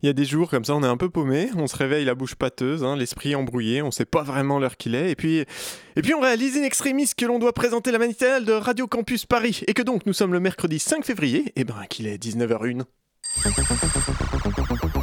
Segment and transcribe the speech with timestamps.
[0.00, 2.04] Il y a des jours comme ça, on est un peu paumé, on se réveille
[2.04, 5.38] la bouche pâteuse, hein, l'esprit embrouillé, on sait pas vraiment l'heure qu'il est, et puis,
[5.38, 9.26] et puis on réalise in extremis que l'on doit présenter la matinale de Radio Campus
[9.26, 12.84] Paris, et que donc nous sommes le mercredi 5 février, et ben qu'il est 19h01.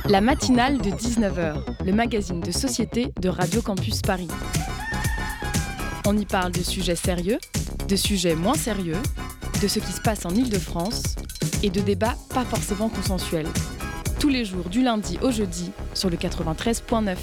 [0.06, 4.30] La matinale de 19h, le magazine de société de Radio Campus Paris.
[6.08, 7.40] On y parle de sujets sérieux,
[7.90, 9.02] de sujets moins sérieux,
[9.62, 11.18] de ce qui se passe en Ile-de-France
[11.64, 13.50] et de débats pas forcément consensuels
[14.20, 17.16] tous les jours du lundi au jeudi sur le 93.9.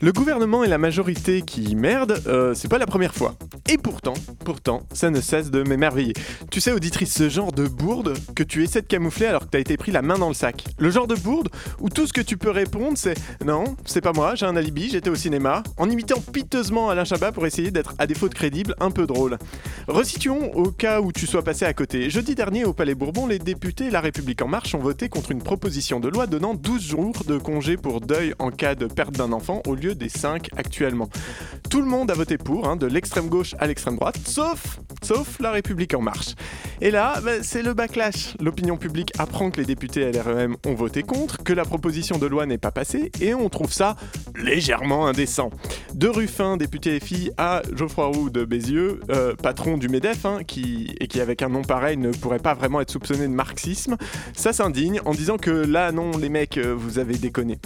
[0.00, 3.34] Le gouvernement et la majorité qui merdent, euh, c'est pas la première fois.
[3.68, 6.12] Et pourtant, pourtant, ça ne cesse de m'émerveiller.
[6.52, 9.58] Tu sais, auditrice, ce genre de bourde que tu essaies de camoufler alors que t'as
[9.58, 10.64] été pris la main dans le sac.
[10.78, 11.48] Le genre de bourde
[11.80, 14.88] où tout ce que tu peux répondre, c'est non, c'est pas moi, j'ai un alibi,
[14.88, 18.76] j'étais au cinéma, en imitant piteusement Alain Chabat pour essayer d'être, à défaut de crédible,
[18.78, 19.36] un peu drôle.
[19.88, 22.08] Resituons au cas où tu sois passé à côté.
[22.08, 25.42] Jeudi dernier, au Palais Bourbon, les députés La République En Marche ont voté contre une
[25.42, 29.32] proposition de loi donnant 12 jours de congé pour deuil en cas de perte d'un
[29.32, 31.08] enfant au lieu des 5 actuellement.
[31.70, 35.38] Tout le monde a voté pour, hein, de l'extrême gauche à l'extrême droite, sauf, sauf
[35.40, 36.34] la République en marche.
[36.80, 38.34] Et là, bah, c'est le backlash.
[38.40, 42.46] L'opinion publique apprend que les députés LREM ont voté contre, que la proposition de loi
[42.46, 43.96] n'est pas passée, et on trouve ça
[44.36, 45.50] légèrement indécent.
[45.94, 50.94] De Ruffin, député FI, à Geoffroy Roux de Bézieux, euh, patron du MEDEF, hein, qui,
[51.00, 53.96] et qui avec un nom pareil ne pourrait pas vraiment être soupçonné de marxisme,
[54.34, 57.58] ça s'indigne en disant que là, non, les mecs, euh, vous avez déconné.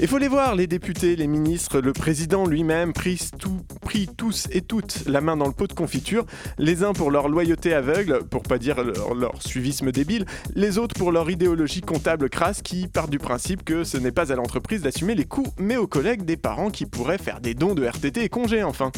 [0.00, 4.46] Il faut les voir, les députés, les ministres, le président lui-même, pris, tout, pris tous
[4.50, 6.24] et toutes la main dans le pot de confiture,
[6.58, 11.12] les uns pour leur loyauté aveugle, pour pas dire leur, suivisme débile, les autres pour
[11.12, 15.14] leur idéologie comptable crasse qui part du principe que ce n'est pas à l'entreprise d'assumer
[15.14, 18.28] les coûts, mais aux collègues des parents qui pourraient faire des dons de RTT et
[18.28, 18.90] congés enfin.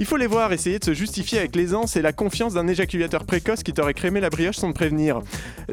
[0.00, 3.24] Il faut les voir essayer de se justifier avec l'aisance et la confiance d'un éjaculateur
[3.24, 5.22] précoce qui t'aurait crémé la brioche sans te prévenir.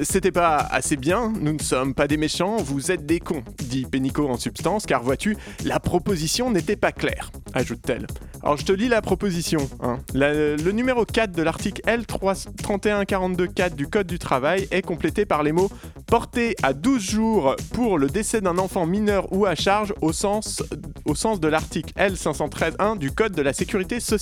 [0.01, 3.85] C'était pas assez bien, nous ne sommes pas des méchants, vous êtes des cons, dit
[3.85, 8.07] Pénicaud en substance, car vois-tu, la proposition n'était pas claire, ajoute-t-elle.
[8.41, 9.69] Alors je te lis la proposition.
[9.81, 9.99] Hein.
[10.15, 15.69] le numéro 4 de l'article L31424 du Code du travail est complété par les mots
[16.07, 20.61] porté à 12 jours pour le décès d'un enfant mineur ou à charge au sens,
[21.05, 24.14] au sens de l'article L513.1 du Code de la sécurité sociale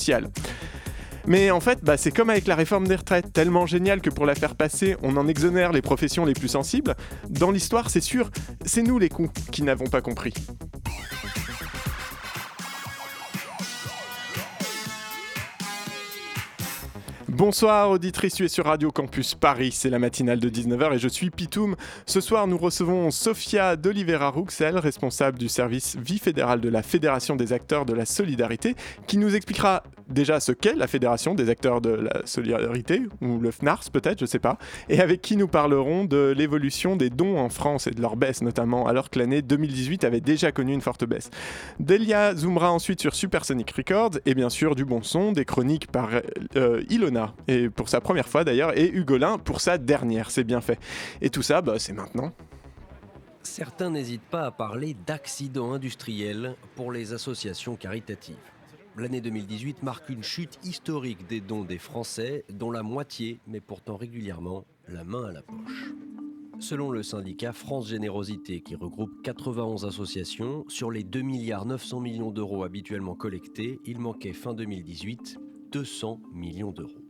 [1.26, 4.26] mais en fait, bah, c'est comme avec la réforme des retraites, tellement génial que pour
[4.26, 6.96] la faire passer, on en exonère les professions les plus sensibles.
[7.30, 8.30] Dans l'histoire, c'est sûr,
[8.66, 10.34] c'est nous les cons qui n'avons pas compris.
[17.36, 21.08] Bonsoir auditrice, tu es sur Radio Campus Paris, c'est la matinale de 19h et je
[21.08, 21.76] suis Pitoum.
[22.06, 27.36] Ce soir nous recevons Sophia d'Olivera Rouxel, responsable du service vie fédéral de la Fédération
[27.36, 28.76] des acteurs de la solidarité,
[29.08, 33.50] qui nous expliquera déjà ce qu'est la Fédération des acteurs de la solidarité, ou le
[33.50, 37.50] FNARS peut-être, je sais pas, et avec qui nous parlerons de l'évolution des dons en
[37.50, 41.04] France et de leur baisse notamment, alors que l'année 2018 avait déjà connu une forte
[41.04, 41.32] baisse.
[41.80, 46.10] Delia zoomera ensuite sur Supersonic Records et bien sûr du bon son, des chroniques par
[46.56, 50.62] euh, Ilona et pour sa première fois d'ailleurs, et Hugolin pour sa dernière, c'est bien
[50.62, 50.80] fait.
[51.22, 52.32] Et tout ça, bah, c'est maintenant.
[53.44, 58.36] Certains n'hésitent pas à parler d'accidents industriels pour les associations caritatives.
[58.96, 63.98] L'année 2018 marque une chute historique des dons des Français, dont la moitié met pourtant
[63.98, 65.92] régulièrement la main à la poche.
[66.60, 72.32] Selon le syndicat France Générosité, qui regroupe 91 associations, sur les 2 milliards 900 millions
[72.32, 75.40] d'euros habituellement collectés, il manquait fin 2018
[75.72, 77.03] 200 millions d'euros.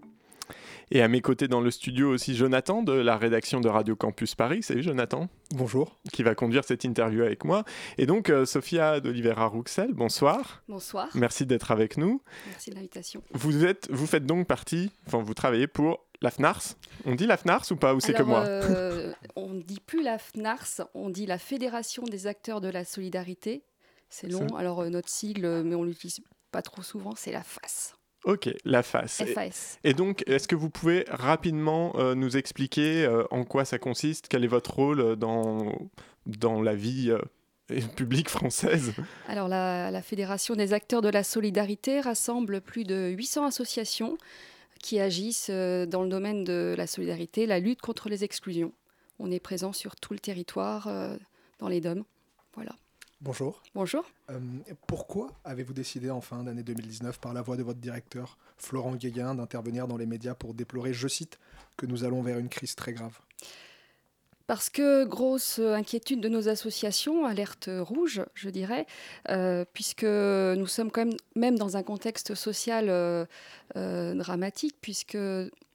[0.91, 4.35] Et à mes côtés dans le studio aussi Jonathan de la rédaction de Radio Campus
[4.35, 4.63] Paris.
[4.63, 5.29] Salut Jonathan.
[5.51, 5.99] Bonjour.
[6.11, 7.63] Qui va conduire cette interview avec moi.
[7.97, 10.63] Et donc euh, Sophia d'Olivera Rouxel, bonsoir.
[10.67, 11.09] Bonsoir.
[11.15, 12.21] Merci d'être avec nous.
[12.47, 13.23] Merci de l'invitation.
[13.33, 16.75] Vous, êtes, vous faites donc partie, enfin vous travaillez pour la FNARS.
[17.05, 20.03] On dit la FNARS ou pas Ou c'est que moi euh, On ne dit plus
[20.03, 23.63] la FNARS, on dit la Fédération des acteurs de la solidarité.
[24.09, 26.21] C'est long, alors euh, notre sigle, mais on l'utilise
[26.51, 27.95] pas trop souvent, c'est la FAS.
[28.25, 29.21] Ok, la face.
[29.33, 29.79] FAS.
[29.83, 34.27] Et, donc, est-ce que vous pouvez rapidement euh, nous expliquer euh, en quoi ça consiste
[34.29, 35.89] Quel est votre rôle euh, dans,
[36.25, 37.13] dans la vie
[37.97, 38.93] publique française?
[39.27, 44.17] Alors, la, la, Fédération des acteurs de la solidarité rassemble plus de 800 associations
[44.79, 48.73] qui agissent dans le domaine de la solidarité, la lutte contre les exclusions.
[49.19, 50.89] On est présent sur tout le territoire,
[51.59, 52.03] dans les DOM.
[52.55, 52.75] Voilà.
[53.23, 53.61] Bonjour.
[53.73, 54.03] Bonjour.
[54.31, 54.39] Euh,
[54.85, 59.33] pourquoi avez-vous décidé en fin d'année 2019, par la voix de votre directeur, Florent Guéguin,
[59.35, 61.39] d'intervenir dans les médias pour déplorer, je cite,
[61.77, 63.17] que nous allons vers une crise très grave
[64.45, 68.85] parce que grosse inquiétude de nos associations, alerte rouge, je dirais,
[69.29, 73.25] euh, puisque nous sommes quand même, même dans un contexte social euh,
[73.73, 75.17] dramatique, puisque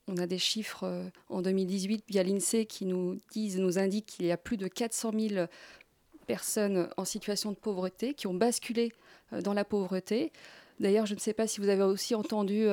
[0.06, 4.32] on a des chiffres en 2018 via l'INSEE qui nous disent, nous indiquent qu'il y
[4.32, 5.46] a plus de 400 000
[6.28, 8.92] personnes en situation de pauvreté, qui ont basculé
[9.42, 10.30] dans la pauvreté.
[10.78, 12.66] D'ailleurs, je ne sais pas si vous avez aussi entendu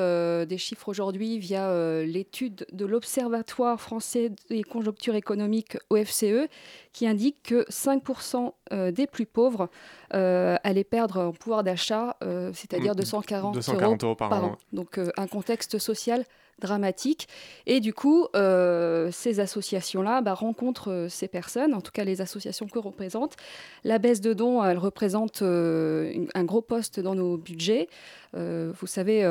[0.48, 6.48] des chiffres aujourd'hui via l'étude de l'Observatoire français des conjonctures économiques OFCE,
[6.94, 8.54] qui indique que 5%
[8.92, 9.70] des plus pauvres
[10.12, 12.16] allaient perdre en pouvoir d'achat,
[12.54, 14.04] c'est-à-dire 240, mmh.
[14.04, 14.58] euros, par, an.
[14.72, 16.26] Donc un contexte social
[16.60, 17.28] dramatique.
[17.66, 22.22] Et du coup, euh, ces associations-là bah, rencontrent euh, ces personnes, en tout cas les
[22.22, 23.36] associations que représentent.
[23.84, 27.88] La baisse de dons, elle représente euh, un gros poste dans nos budgets.
[28.34, 29.26] vous savez,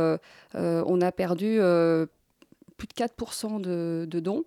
[0.54, 1.58] on a perdu
[2.76, 4.44] plus de 4% de, dons.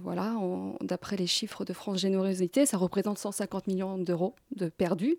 [0.00, 0.34] voilà,
[0.80, 5.18] d'après les chiffres de France Générosité, ça représente 150 millions d'euros de perdus.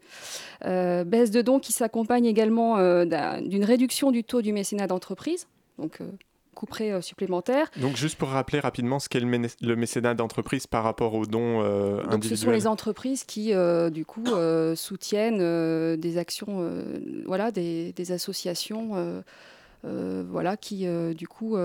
[0.62, 5.48] baisse de dons qui s'accompagne également d'une réduction du taux du mécénat d'entreprise.
[5.78, 6.02] Donc,
[6.58, 7.70] couperait euh, supplémentaire.
[7.80, 12.04] Donc juste pour rappeler rapidement ce qu'est le, mécénat d'entreprise par rapport aux dons euh,
[12.08, 14.26] Donc, Ce sont les entreprises qui, euh, du coup,
[14.76, 16.68] soutiennent des actions,
[17.26, 19.24] voilà, des, associations,
[19.84, 21.56] voilà, qui, du coup,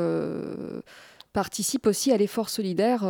[1.33, 3.05] participent aussi à l'effort solidaire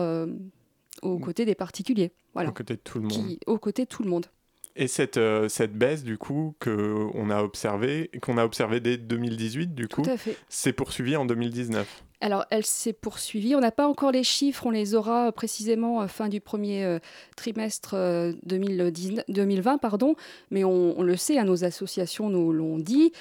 [1.02, 1.20] aux mm.
[1.20, 2.12] côtés des particuliers.
[2.34, 2.50] Voilà.
[2.50, 3.12] Aux côtés de tout le monde.
[3.12, 4.26] Qui, aux côtés de tout le monde.
[4.74, 9.74] Et cette, euh, cette baisse, du coup, qu'on a observée, qu'on a observé dès 2018,
[9.74, 10.02] du coup,
[10.48, 13.56] c'est poursuivi en 2019 alors, elle s'est poursuivie.
[13.56, 16.84] On n'a pas encore les chiffres, on les aura euh, précisément euh, fin du premier
[16.84, 17.00] euh,
[17.36, 17.96] trimestre
[18.44, 20.14] 2020, pardon.
[20.52, 23.12] mais on, le sait, à hein, nos associations nous l'ont dit,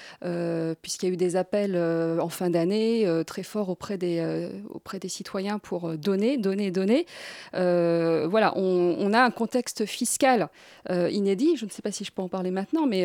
[0.81, 5.09] puisqu'il y a eu des appels en fin d'année très forts auprès des, auprès des
[5.09, 7.07] citoyens pour donner, donner, donner.
[7.53, 10.49] voilà, on, a un contexte fiscal
[10.89, 13.03] inédit, je ne sais pas si je peux en parler maintenant, mais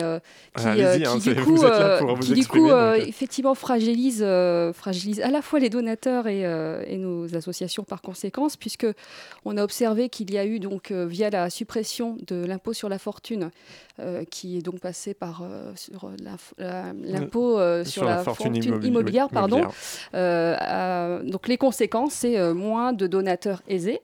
[0.56, 1.58] qui, hein, du coup,
[2.20, 4.25] qui du coup effectivement fragilise,
[4.75, 8.86] fragilise à la fois les données euh, et, nos associations par conséquence, puisque
[9.44, 12.88] on a observé qu'il y a eu donc euh, via la suppression de l'impôt sur
[12.88, 13.50] la fortune,
[14.00, 15.42] euh, qui est donc passé par
[15.74, 16.10] sur
[16.58, 19.62] l'impôt sur, la, fortune, immobilière, pardon.
[20.12, 24.00] donc les conséquences, c'est moins de donateurs aisés.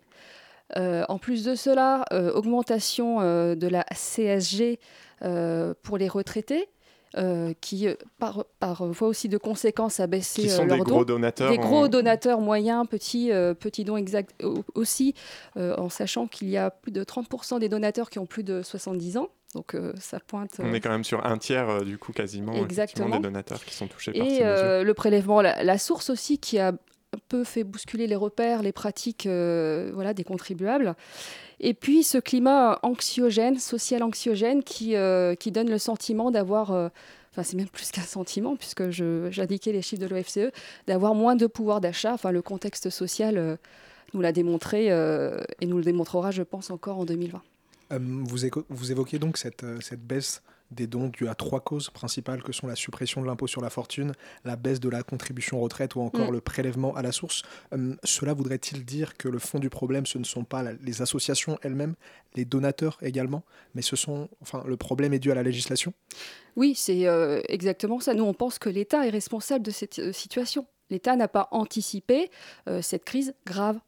[0.77, 4.79] en plus de cela, augmentation de la CSG
[5.83, 6.69] pour les retraités.
[7.19, 11.05] Euh, qui, euh, par, par, voie aussi de conséquences, a baissé euh, leurs des gros
[11.05, 11.51] donateurs.
[11.51, 13.31] Des gros donateurs moyens, petits,
[13.61, 14.35] petits dons exacts
[14.75, 15.15] aussi,
[15.57, 19.19] en sachant qu'il y a plus de 30% des donateurs qui ont plus de 70
[19.19, 19.29] ans.
[19.55, 20.53] Donc ça pointe.
[20.61, 23.17] On est quand même sur un tiers du coup quasiment Exactement.
[23.17, 24.41] des donateurs qui sont touchés par Et
[24.83, 29.27] le prélèvement, la, source aussi qui a un peu fait bousculer les repères, les pratiques
[29.27, 30.95] voilà, des contribuables.
[31.63, 36.89] Et puis ce climat anxiogène, social anxiogène, qui, euh, qui donne le sentiment d'avoir, euh,
[37.31, 40.53] enfin c'est même plus qu'un sentiment, puisque j'indiquais les chiffres de l'OFCE,
[40.89, 42.13] d'avoir moins de pouvoir d'achat.
[42.13, 43.57] Enfin le contexte social euh,
[44.13, 47.41] nous l'a démontré et nous le démontrera, je pense, encore en 2020.
[47.99, 50.43] vous, évoquez donc cette, cette baisse
[50.73, 53.71] des dons dus à trois causes principales que sont la suppression de l'impôt sur la
[53.71, 54.13] fortune,
[54.45, 56.35] la baisse de la contribution retraite ou encore mm.
[56.35, 57.43] le prélèvement à la source.
[57.73, 61.59] Hum, cela voudrait-il dire que le fond du problème, ce ne sont pas les associations
[61.63, 61.95] elles-mêmes,
[62.35, 63.43] les donateurs également,
[63.75, 65.93] mais ce sont, enfin, le problème est dû à la législation?
[66.57, 68.15] Oui, c'est euh, exactement ça.
[68.15, 70.67] Nous, on pense que l'État est responsable de cette euh, situation.
[70.91, 72.31] L'État n'a pas anticipé
[72.69, 73.79] euh, cette crise grave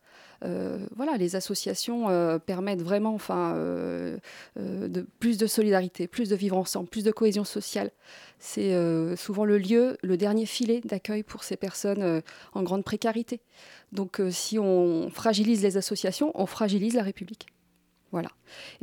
[0.95, 4.19] voilà, les associations euh, permettent vraiment enfin, euh,
[5.19, 7.91] plus de solidarité, plus de vivre ensemble, plus de cohésion sociale.
[8.39, 8.77] C'est
[9.17, 12.21] souvent le lieu, le dernier filet d'accueil pour ces personnes
[12.53, 13.41] en grande précarité.
[13.93, 17.47] Donc si on fragilise les associations, on fragilise la République.
[18.13, 18.29] Voilà.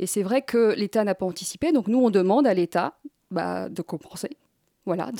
[0.00, 2.98] Et c'est vrai que l'État n'a pas anticipé, donc nous on demande à l'État
[3.30, 4.36] bah, de compenser,
[4.84, 5.12] voilà,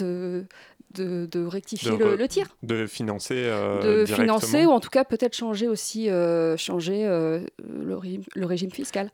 [0.92, 2.56] de, rectifier le, tir.
[2.62, 3.34] De financer.
[3.36, 7.98] Euh, de financer ou en tout cas peut-être changer aussi euh, changer euh, le,
[8.34, 9.10] le, régime fiscal.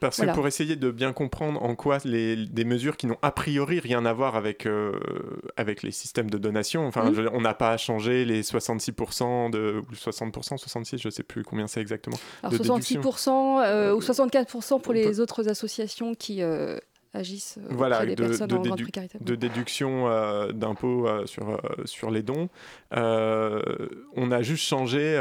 [0.00, 3.30] Parce que pour essayer de bien comprendre en quoi les, des mesures qui n'ont a
[3.30, 4.66] priori rien à voir avec,
[5.56, 7.30] avec les systèmes de donation, enfin mmh.
[7.32, 11.68] on n'a pas changé les 66% de, ou 60%, 66, je ne sais plus combien
[11.68, 12.16] c'est exactement.
[12.42, 16.42] Alors 66% ou 64% pour les autres associations qui
[17.14, 18.76] agissent euh, voilà, des de, personnes de, en
[19.20, 22.48] de déduction euh, d'impôts euh, sur, sur les dons.
[22.90, 25.14] on a juste changé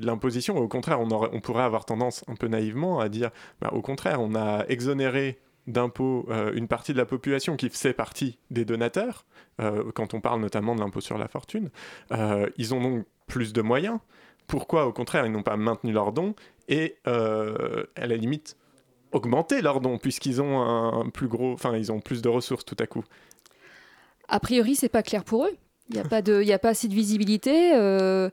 [0.00, 0.56] l'imposition.
[0.56, 4.20] Au contraire, on, on pourrait avoir tendance un peu naïvement à dire, bah, au contraire,
[4.20, 9.26] on a exonéré d'impôts une partie de la population qui fait partie des donateurs,
[9.94, 11.70] quand on parle notamment de l'impôt sur la fortune.
[12.56, 13.98] ils ont donc plus de moyens.
[14.46, 16.34] Pourquoi, au contraire, ils n'ont pas maintenu leurs dons?
[16.68, 18.56] Et, à la limite,
[19.12, 22.76] augmenter leurs dons puisqu'ils ont un plus gros, enfin ils ont plus de ressources tout
[22.78, 23.04] à coup.
[24.28, 25.56] A priori, c'est pas clair pour eux.
[25.90, 27.74] Il n'y a pas de, assez de visibilité.
[27.74, 28.28] Euh,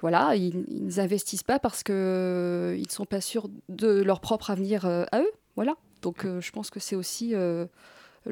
[0.00, 0.64] voilà, ils
[0.96, 5.20] n'investissent pas parce que euh, ils sont pas sûrs de leur propre avenir euh, à
[5.20, 5.30] eux.
[5.56, 5.74] voilà.
[6.02, 7.68] Donc je pense que c'est aussi le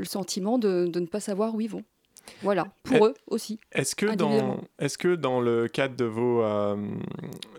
[0.04, 1.82] sentiment de, ne pas savoir où ils vont.
[2.42, 3.58] Voilà, pour eux aussi.
[3.72, 6.76] Est-ce que, dans, est que dans le cadre de, vos, euh,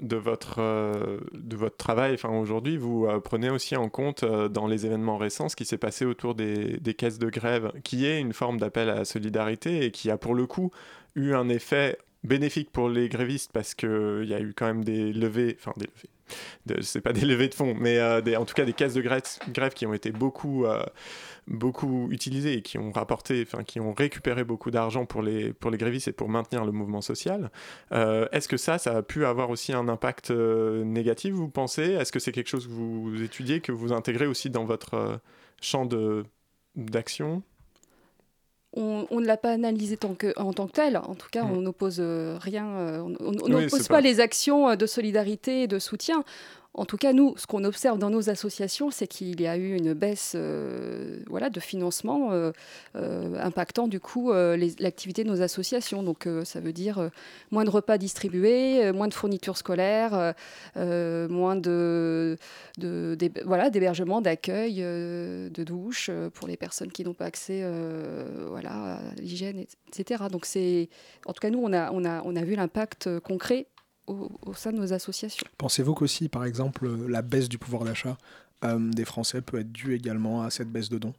[0.01, 4.67] de, votre, euh, de votre travail enfin, aujourd'hui, vous euh, prenez aussi en compte dans
[4.67, 8.19] les événements récents ce qui s'est passé autour des, des, caisses de grève, qui est
[8.19, 10.71] une forme d'appel à la solidarité et qui a pour le coup
[11.15, 15.13] eu un effet bénéfique pour les grévistes parce qu'il y a eu quand même des
[15.13, 16.09] levées, enfin des levées,
[16.81, 19.24] c'est pas des levées de fonds, mais euh, en tout cas des caisses de grève,
[19.50, 20.83] grève qui ont été beaucoup, euh,
[21.47, 25.71] beaucoup utilisées et qui ont rapporté, enfin qui ont récupéré beaucoup d'argent pour les, pour
[25.71, 27.51] les grévistes et pour maintenir le mouvement social.
[27.91, 31.91] Euh, est-ce que ça, ça a pu avoir aussi un impact négatif, vous pensez?
[31.93, 35.19] Est-ce que c'est quelque chose que vous étudiez, que vous intégrez aussi dans votre
[35.62, 35.88] champ
[36.75, 37.43] d'action?
[38.77, 40.98] On, ne l'a pas analysé tant que, en tant que tel.
[40.98, 41.51] En tout cas, mm.
[41.51, 42.65] on n'oppose rien,
[43.19, 46.24] on n'oppose pas, les actions de solidarité et de soutien.
[46.77, 49.75] En tout cas, nous, ce qu'on observe dans nos associations, c'est qu'il y a eu
[49.75, 52.51] une baisse euh, voilà, de financement euh,
[52.96, 56.03] euh, impactant du coup l'activité de nos associations.
[56.03, 57.10] Donc ça veut dire
[57.50, 60.36] moins de repas distribués, moins de fournitures scolaires,
[60.75, 62.38] moins de,
[62.77, 67.63] de, voilà, d'hébergement, d'accueil, de douches pour les personnes qui n'ont pas accès
[68.48, 70.25] voilà, à l'hygiène, etc.
[70.31, 70.89] Donc c'est,
[71.25, 73.65] en tout cas, nous, on a, on a, on a vu l'impact concret
[74.07, 75.45] au, sein de nos associations.
[75.57, 78.17] Pensez-vous qu'aussi, par exemple, la baisse du pouvoir d'achat
[78.63, 81.13] euh, des Français peut être due également à cette baisse de dons?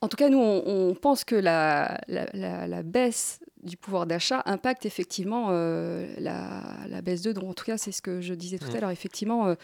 [0.00, 5.46] En tout cas, nous, on, pense que la, la, baisse du pouvoir d'achat impacte effectivement
[5.48, 7.48] euh, la, baisse de dons.
[7.48, 8.80] En tout cas, c'est ce que je disais tout à mmh.
[8.80, 8.90] l'heure.
[8.90, 9.54] Effectivement, euh,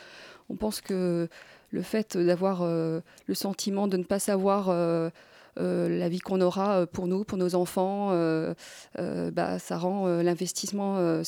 [0.49, 1.29] on pense que
[1.71, 5.11] le fait d'avoir le sentiment de ne pas savoir euh,
[5.57, 8.55] la vie qu'on aura euh, pour nous, pour nos enfants, euh,
[8.97, 11.23] bah, ça rend l'investissement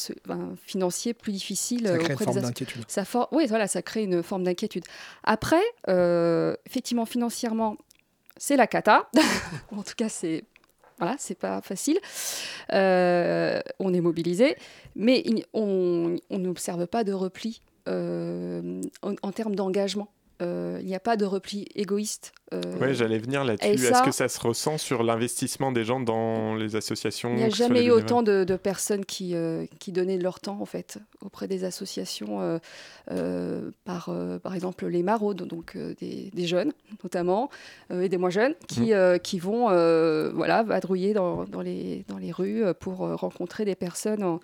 [0.57, 1.87] financier plus difficile.
[1.87, 2.85] Ça crée une forme d'inquiétude.
[2.89, 4.85] Ça Oui, voilà, ça crée une forme d'inquiétude.
[5.25, 5.63] Après,
[6.67, 7.77] effectivement, financièrement,
[8.37, 9.09] c'est la cata.
[9.77, 10.45] en tout cas, c'est
[10.99, 11.99] voilà, c'est pas facile.
[12.71, 12.75] on
[13.95, 14.57] est mobilisé,
[14.95, 20.09] mais on n'observe pas de repli en, termes d'engagement.
[20.43, 22.33] Euh, il n'y a pas de repli égoïste.
[22.53, 23.87] Euh, oui, j'allais venir là-dessus.
[23.87, 27.49] Est-ce que ça se ressent sur l'investissement des gens dans les associations Il n'y a
[27.49, 31.65] jamais eu autant de, personnes qui, euh, qui donnaient leur temps en fait auprès des
[31.65, 32.61] associations,
[33.85, 34.11] par,
[34.43, 36.73] par exemple les maraudes, donc des, des, jeunes
[37.03, 37.49] notamment,
[37.91, 39.21] et des moins jeunes, qui, mmh.
[39.21, 39.69] qui vont
[40.35, 44.41] voilà, vadrouiller dans, dans, les, dans les rues pour rencontrer des personnes en,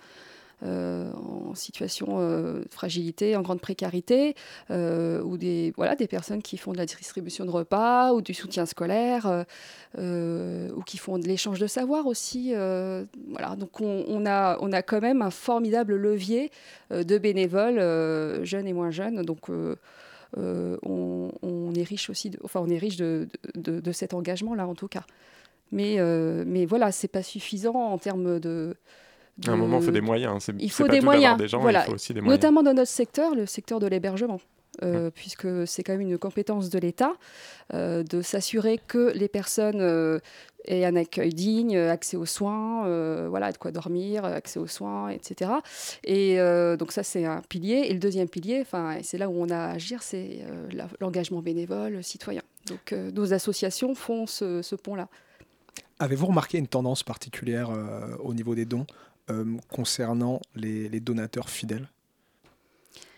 [0.61, 4.35] en situation euh, de fragilité, en grande précarité,
[4.71, 8.33] euh, ou des, voilà, des personnes qui font de la distribution de repas ou du
[8.33, 9.45] soutien scolaire,
[9.97, 12.53] ou qui font de l'échange de savoir aussi.
[12.53, 13.55] voilà.
[13.57, 16.51] Donc on, a, on a quand même un formidable levier
[16.91, 19.23] de bénévoles, jeunes et moins jeunes.
[19.23, 19.49] Donc
[20.37, 24.87] on, est riche aussi, de, enfin on est riche de, de, cet engagement-là en tout
[24.87, 25.03] cas.
[25.71, 25.97] Mais,
[26.45, 28.75] mais voilà, c'est pas suffisant en termes de,
[29.47, 30.49] à un moment, il faut des moyens.
[30.59, 31.37] Il faut des moyens.
[31.37, 31.83] Des gens, voilà.
[31.83, 32.41] il faut aussi des moyens.
[32.41, 34.39] Notamment dans notre secteur, le secteur de l'hébergement.
[34.83, 37.13] Euh, puisque c'est quand même une compétence de l'État
[37.73, 40.19] euh, de s'assurer que les personnes euh,
[40.65, 45.51] aient un accueil digne, accès aux soins, voilà, de quoi dormir, accès aux soins, etc.
[46.03, 46.37] Et
[46.77, 47.85] donc ça, c'est un pilier.
[47.87, 48.65] Et le deuxième pilier,
[49.01, 50.41] c'est là où on a à agir, c'est
[50.99, 52.41] l'engagement bénévole citoyen.
[52.67, 55.07] Donc nos associations font ce, ce pont-là.
[55.97, 57.71] Avez-vous remarqué une tendance particulière
[58.21, 58.85] au niveau des dons?
[59.29, 61.87] Euh, concernant les, donateurs fidèles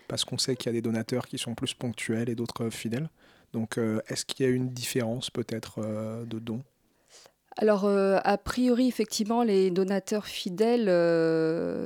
[0.08, 3.08] Parce qu'on sait qu'il y a des donateurs qui sont plus ponctuels et d'autres fidèles.
[3.52, 6.62] Donc euh, est-ce qu'il y a une différence peut-être euh, de dons?
[7.58, 10.86] Alors, a priori, effectivement, les donateurs fidèles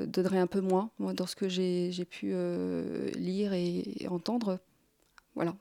[0.09, 2.33] donneraient un peu moins, moi, dans ce que j'ai pu
[3.17, 4.61] lire et entendre.
[5.35, 5.57] Voilà.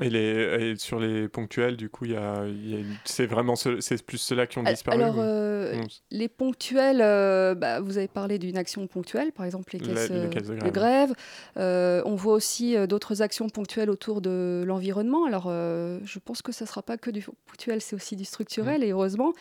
[0.00, 2.44] Et, les, sur les ponctuels, du coup, y a,
[3.04, 5.74] c'est vraiment c'est plus ceux-là qui ont disparu Alors, euh,
[6.12, 10.70] les ponctuels, euh, bah, vous avez parlé d'une action ponctuelle, par exemple les caisses, de
[10.70, 11.12] grève.
[11.56, 15.24] Euh, on voit aussi d'autres actions ponctuelles autour de l'environnement.
[15.24, 18.82] Alors, je pense que ça ne sera pas que du ponctuel, c'est aussi du structurel,
[18.82, 18.84] mmh.
[18.84, 19.32] et heureusement.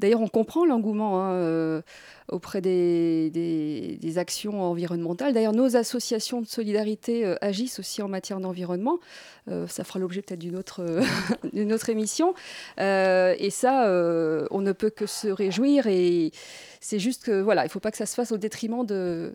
[0.00, 1.82] D'ailleurs, on comprend l'engouement hein,
[2.28, 5.32] auprès des, des, actions environnementales.
[5.32, 8.98] D'ailleurs, nos associations de solidarité agissent aussi en matière d'environnement.
[9.46, 11.00] ça fera l'objet peut-être d'une autre,
[11.52, 12.34] d'une autre émission.
[12.80, 15.86] Euh, et ça, euh, on ne peut que se réjouir.
[15.86, 16.32] Et
[16.80, 19.34] c'est juste que, voilà, il ne faut pas que ça se fasse au détriment de,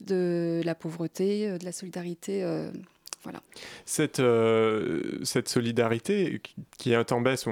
[0.00, 2.44] de la pauvreté, euh, de la solidarité.
[3.22, 3.40] Voilà.
[3.86, 4.20] Cette,
[5.22, 6.42] cette solidarité
[6.76, 7.46] qui est en baisse,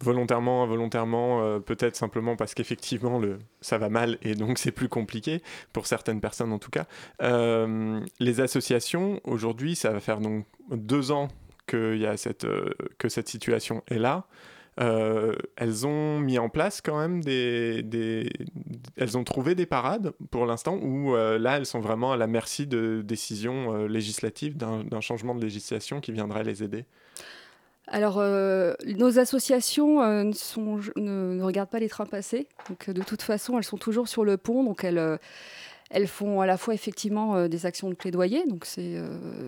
[0.00, 5.40] volontairement, involontairement, peut-être simplement parce qu'effectivement le, ça va mal et donc c'est plus compliqué,
[5.72, 6.88] pour certaines personnes en tout cas.
[7.20, 11.28] les associations, aujourd'hui, ça va faire donc deux ans
[11.66, 12.46] que, y a cette,
[12.98, 14.26] que cette situation est là,
[14.76, 18.28] elles ont mis en place quand même des, des,
[18.96, 22.66] elles ont trouvé des parades pour l'instant où là elles sont vraiment à la merci
[22.66, 26.86] de décisions législatives d'un changement de législation qui viendrait les aider.
[27.86, 32.48] Alors, euh, nos associations euh, ne, regardent pas les trains passés.
[32.68, 34.64] Donc, de toute façon, elles sont toujours sur le pont.
[34.64, 35.18] Donc, elles, euh,
[35.90, 39.06] elles font à la fois effectivement euh, des actions de plaidoyer, donc c'est euh,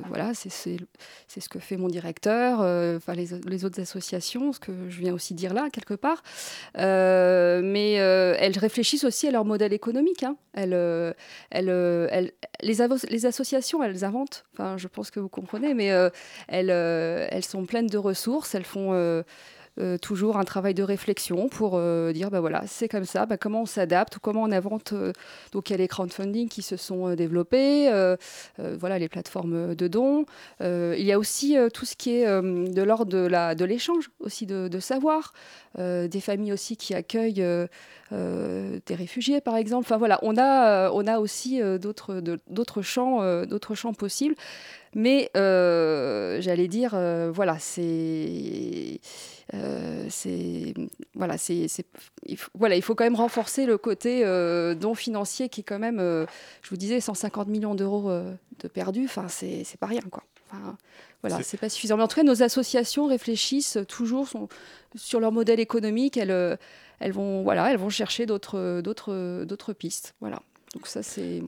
[0.09, 5.01] voilà, c'est ce que fait mon directeur, euh, enfin les, autres associations, ce que je
[5.01, 6.23] viens aussi dire là quelque part.
[6.77, 10.23] mais elles réfléchissent aussi à leur modèle économique.
[10.23, 10.37] Hein.
[10.55, 10.75] Elles,
[11.51, 12.77] elles, les,
[13.11, 14.45] les, associations, elles inventent.
[14.53, 15.91] Enfin, je pense que vous comprenez, mais
[16.49, 18.55] elles, elles sont pleines de ressources.
[18.55, 19.25] Elles font
[19.79, 23.37] euh, toujours un travail de réflexion pour euh, dire bah voilà c'est comme ça bah,
[23.37, 25.13] comment on s'adapte comment on invente euh,
[25.53, 27.91] donc il y a les crowdfunding qui se sont développés
[28.59, 30.25] voilà les plateformes de dons
[30.61, 34.47] il y a aussi tout ce qui est de l'ordre de la de l'échange aussi
[34.47, 35.33] de, de savoir
[35.79, 37.45] des familles aussi qui accueillent
[38.11, 43.75] des réfugiés par exemple enfin voilà on a on a aussi d'autres d'autres champs d'autres
[43.75, 44.37] champs possibles
[44.95, 46.99] mais j'allais dire
[47.33, 49.01] voilà c'est
[49.55, 50.09] euh,
[51.15, 55.61] voilà, il faut, voilà, il faut quand même renforcer le côté euh, don financier qui
[55.61, 56.27] est quand même, euh,
[56.63, 59.05] je vous disais, 150 millions d'euros de perdus.
[59.05, 60.25] Enfin, c'est pas rien quoi.
[61.23, 61.97] Voilà, c'est pas suffisant.
[61.97, 64.29] Mais en tout cas, nos associations réfléchissent toujours
[64.95, 66.17] sur leur modèle économique.
[66.17, 66.59] Elles,
[67.01, 70.15] elles vont voilà, elles vont chercher d'autres pistes.
[70.21, 70.41] Voilà.
[70.75, 71.43] Donc ça c'est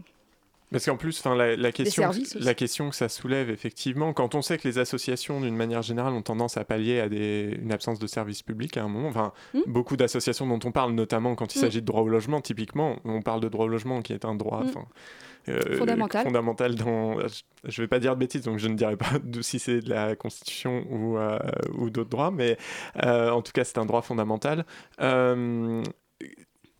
[0.70, 2.10] parce qu'en plus, la, la, question,
[2.40, 6.12] la question que ça soulève, effectivement, quand on sait que les associations, d'une manière générale,
[6.12, 9.32] ont tendance à pallier à des, une absence de service public à un moment, enfin,
[9.54, 11.60] hmm beaucoup d'associations dont on parle, notamment quand il hmm.
[11.60, 14.34] s'agit de droit au logement, typiquement, on parle de droit au logement qui est un
[14.34, 15.50] droit hmm.
[15.50, 16.24] euh, fondamental.
[16.24, 17.18] fondamental dans,
[17.64, 19.06] je ne vais pas dire de bêtises, donc je ne dirai pas
[19.40, 21.38] si c'est de la Constitution ou, euh,
[21.76, 22.56] ou d'autres droits, mais
[23.04, 24.64] euh, en tout cas, c'est un droit fondamental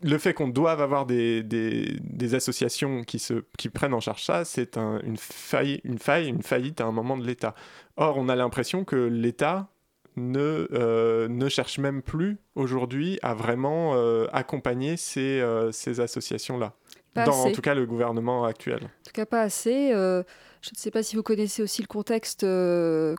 [0.01, 4.45] le fait qu'on doive avoir des, des, associations qui, se, qui prennent en charge ça,
[4.45, 7.55] c'est une, faille, une faille, une faillite à un moment de l'État.
[7.97, 9.69] Or, on a l'impression que l'État
[10.17, 16.75] ne, euh, ne cherche même plus aujourd'hui à vraiment euh, accompagner ces, euh, ces associations-là.
[17.15, 18.85] Dans, en tout cas, le gouvernement actuel.
[18.85, 19.91] En tout cas, pas assez.
[19.91, 20.21] je
[20.73, 22.47] ne sais pas si vous connaissez aussi le contexte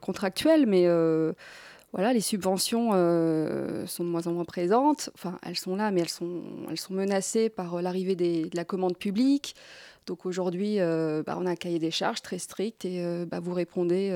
[0.02, 0.88] contractuel, mais
[1.92, 5.10] voilà, les subventions euh, sont de moins en moins présentes.
[5.16, 8.64] Enfin, elles sont là, mais elles sont, elles sont menacées par euh, l'arrivée de la
[8.64, 9.56] commande publique.
[10.06, 13.54] Donc aujourd'hui, euh, bah, on a un cahier des charges très strict et bah, vous
[13.54, 14.12] répondez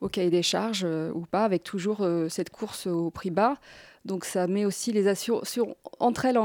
[0.00, 3.56] au cahier des charges ou pas, avec toujours cette course au prix bas.
[4.04, 6.38] Donc ça met aussi les associations entre elles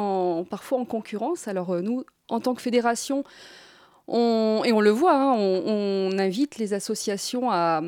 [0.50, 1.48] parfois en concurrence.
[1.48, 3.24] Alors nous, en tant que fédération,
[4.08, 7.82] on, et on le voit, hein, on, invite les associations à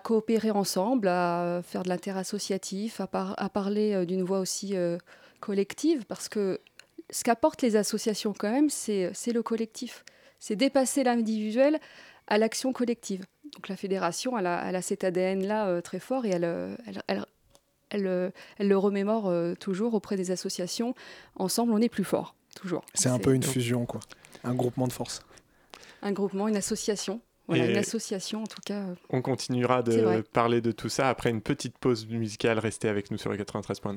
[0.00, 4.98] coopérer ensemble, à faire de l'interassociatif, à, à parler euh, d'une voix aussi euh,
[5.40, 6.60] collective, parce que
[7.10, 10.04] ce qu'apportent les associations quand même, c'est le collectif.
[10.38, 11.80] C'est dépasser l'individuel
[12.28, 13.24] à l'action collective.
[13.54, 16.44] Donc la fédération, elle a, elle a cet ADN-là euh, très fort et elle,
[17.08, 17.24] elle,
[17.90, 20.94] elle, elle le remémore toujours auprès des associations.
[21.34, 22.84] Ensemble, on est plus fort, toujours.
[22.94, 24.00] C'est un peu une fusion, quoi.
[24.44, 25.22] Un groupement de force.
[26.02, 27.20] Un groupement, une association.
[27.50, 28.84] Voilà, une association en tout cas.
[29.10, 32.60] On continuera de parler de tout ça après une petite pause musicale.
[32.60, 33.96] Restez avec nous sur le 93.9.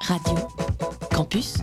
[0.00, 0.38] Radio
[1.14, 1.58] Campus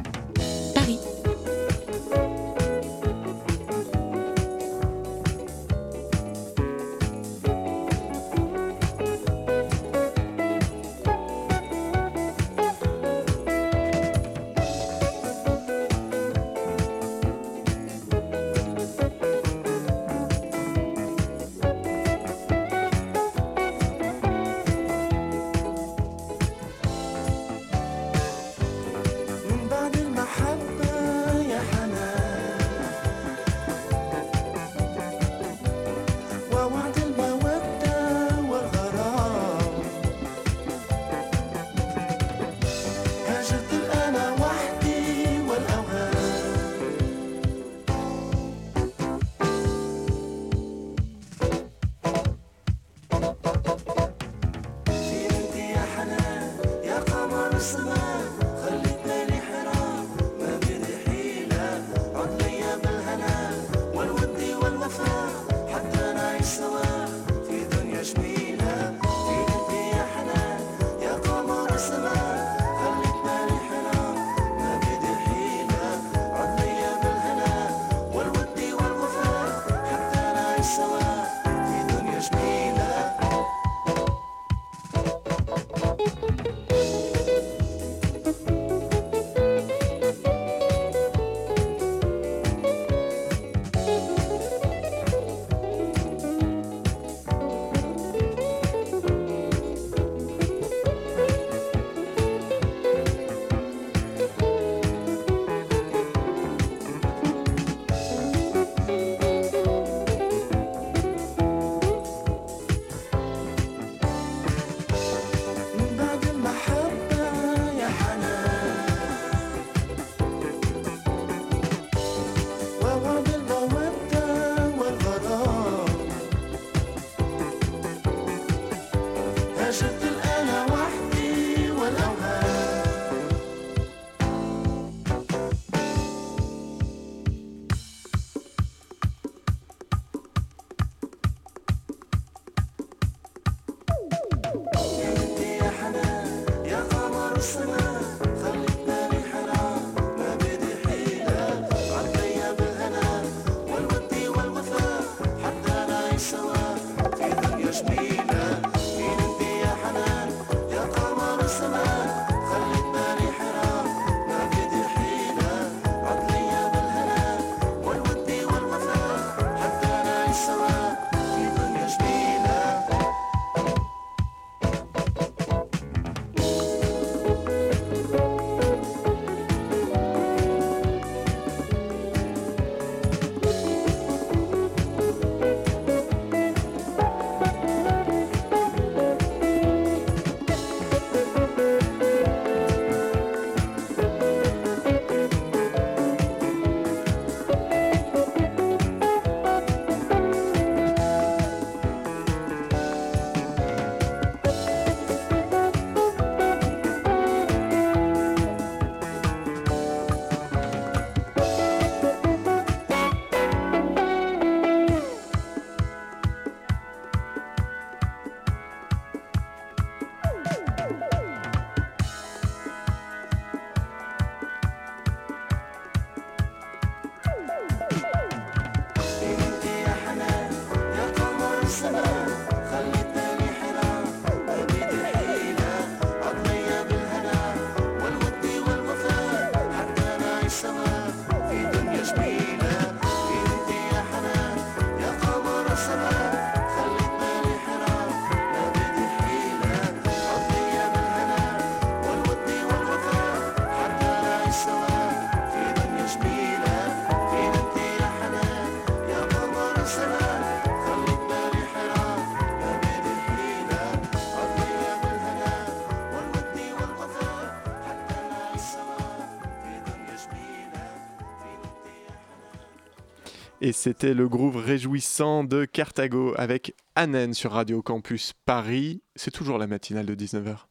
[273.66, 279.02] Et c'était le groove réjouissant de Carthago avec Anen sur Radio Campus Paris.
[279.16, 280.68] C'est toujours la matinale de 19h.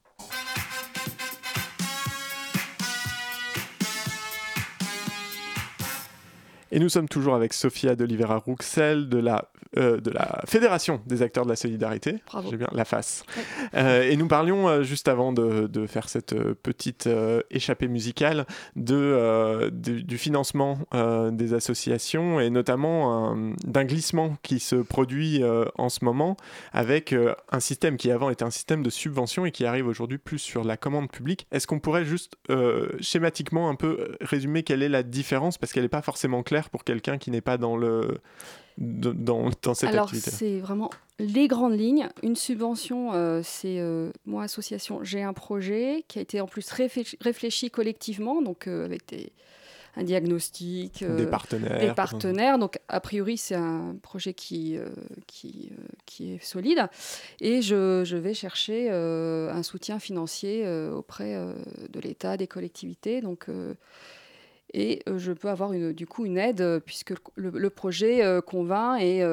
[6.74, 11.22] Et nous sommes toujours avec Sophia d'Olivera Rouxel de la, euh, de la Fédération des
[11.22, 12.16] acteurs de la solidarité.
[12.26, 12.50] Bravo.
[12.50, 13.22] J'ai bien la face.
[13.74, 17.08] Euh, et nous parlions euh, juste avant de, de faire cette petite
[17.50, 20.80] échappée musicale de, de- du financement
[21.30, 25.42] des associations et notamment un- d'un glissement qui se produit
[25.78, 26.36] en ce moment
[26.72, 27.14] avec
[27.52, 30.64] un système qui avant était un système de subvention et qui arrive aujourd'hui plus sur
[30.64, 31.46] la commande publique.
[31.52, 32.34] Est-ce qu'on pourrait juste
[33.00, 35.56] schématiquement un peu résumer quelle est la différence?
[35.56, 38.18] Parce qu'elle n'est pas forcément claire pour quelqu'un qui n'est pas dans le
[38.76, 40.30] dans, dans cette Alors, activité.
[40.32, 42.08] c'est vraiment les grandes lignes.
[42.24, 46.68] Une subvention, euh, c'est euh, moi, association, j'ai un projet qui a été en plus
[46.72, 49.32] réfléchi, réfléchi collectivement, donc euh, avec des-
[49.96, 51.78] un diagnostic, euh, des partenaires.
[51.78, 52.58] des partenaires.
[52.58, 54.76] Donc, a priori, c'est un projet qui,
[55.28, 55.70] qui,
[56.04, 56.88] qui est solide.
[57.40, 61.36] Et je, je vais chercher un soutien financier auprès
[61.90, 63.20] de l'État, des collectivités.
[63.20, 63.46] Donc,
[64.74, 68.40] et euh, je peux avoir une, du coup une aide euh, puisque le, projet euh,
[68.40, 69.24] convainc et,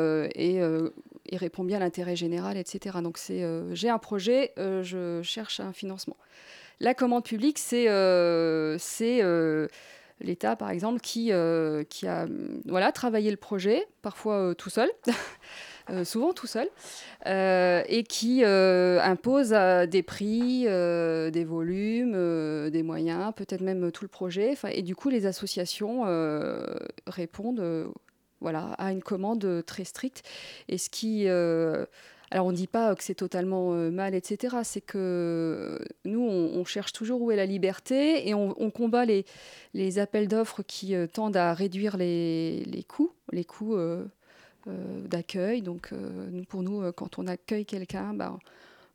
[1.34, 2.99] répond bien à l'intérêt général, etc.
[3.01, 6.17] Donc, c'est, j'ai un projet, je cherche un financement.
[6.82, 7.86] La commande publique, c'est
[10.19, 11.32] l'État, par exemple, qui,
[11.89, 12.27] qui a
[12.65, 14.89] voilà, travaillé le projet, parfois tout seul,
[15.91, 16.69] euh, souvent tout seul,
[17.25, 19.49] euh, et qui euh, impose
[19.89, 24.56] des prix, des volumes, des moyens, peut-être même tout le projet.
[24.71, 26.04] Et du coup, les associations
[27.08, 27.91] répondent
[28.39, 30.23] voilà, à une commande très stricte.
[30.69, 34.58] Et ce qui, Alors on ne dit pas que c'est totalement mal, etc.
[34.63, 39.25] C'est que nous, on, cherche toujours où est la liberté et on, combat les,
[39.73, 43.75] les appels d'offres qui tendent à réduire les, les coûts, les coûts
[44.67, 45.62] d'accueil.
[45.62, 48.38] Donc nous, pour nous, quand on accueille quelqu'un, bah,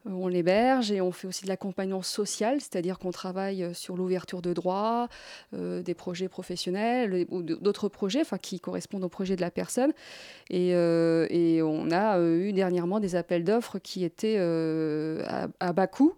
[0.07, 3.97] euh, on l'héberge et on fait aussi de l'accompagnement social, c'est-à-dire qu'on travaille euh, sur
[3.97, 5.09] l'ouverture de droits,
[5.55, 9.93] euh, des projets professionnels ou d'autres projets qui correspondent au projet de la personne.
[10.51, 16.15] Et, on a eu dernièrement des appels d'offres qui étaient à, bas coût.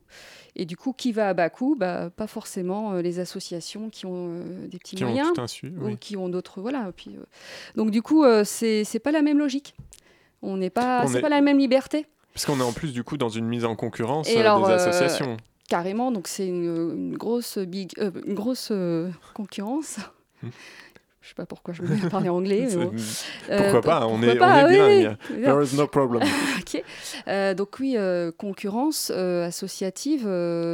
[0.58, 4.42] Et du coup, qui va à bas coût bah, Pas forcément les associations qui ont
[4.68, 5.32] des petits moyens
[5.80, 6.60] ou qui ont d'autres.
[6.60, 6.90] Voilà.
[6.96, 7.16] Puis,
[7.76, 9.74] donc du coup, c'est pas la même logique.
[10.42, 12.06] On n'est pas, c'est pas la même liberté.
[12.32, 14.76] Parce qu'on est en plus du coup dans une mise en concurrence euh, des euh,
[14.76, 15.36] associations.
[15.68, 18.72] carrément, donc c'est une, grosse, big, euh, une grosse
[19.34, 19.96] concurrence.
[21.28, 22.68] Je sais pas pourquoi je me parler anglais.
[23.46, 25.16] pourquoi pas On est, on est bilingue.
[25.28, 26.22] There is no problem.
[27.54, 27.98] donc oui,
[28.38, 30.26] concurrence associative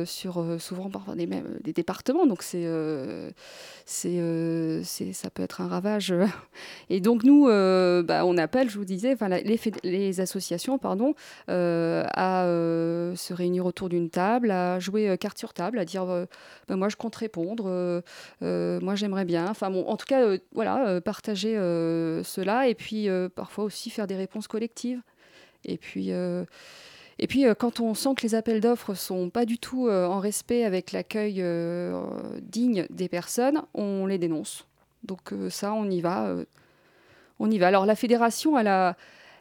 [0.07, 1.29] sur souvent parfois des,
[1.61, 2.25] des départements.
[2.27, 2.69] Donc c'est
[3.85, 6.14] c'est, ça peut être un ravage.
[6.88, 11.14] Et donc nous, bah, on appelle, je vous disais, les, les, associations pardon,
[11.49, 16.07] à se réunir autour d'une table, à jouer carte sur table, à dire
[16.69, 18.03] bah, moi je compte répondre,
[18.40, 19.49] moi j'aimerais bien.
[19.49, 23.90] Enfin bon, en tout cas voilà, euh, partager euh, cela et puis euh, parfois aussi
[23.90, 25.00] faire des réponses collectives.
[25.64, 29.88] Et puis, et puis quand on sent que les appels d'offres sont pas du tout
[29.88, 31.42] en respect avec l'accueil
[32.42, 34.66] digne des personnes, on les dénonce.
[35.04, 36.37] Donc ça, on y va.
[37.38, 37.68] on y va.
[37.68, 38.94] Alors la fédération, elle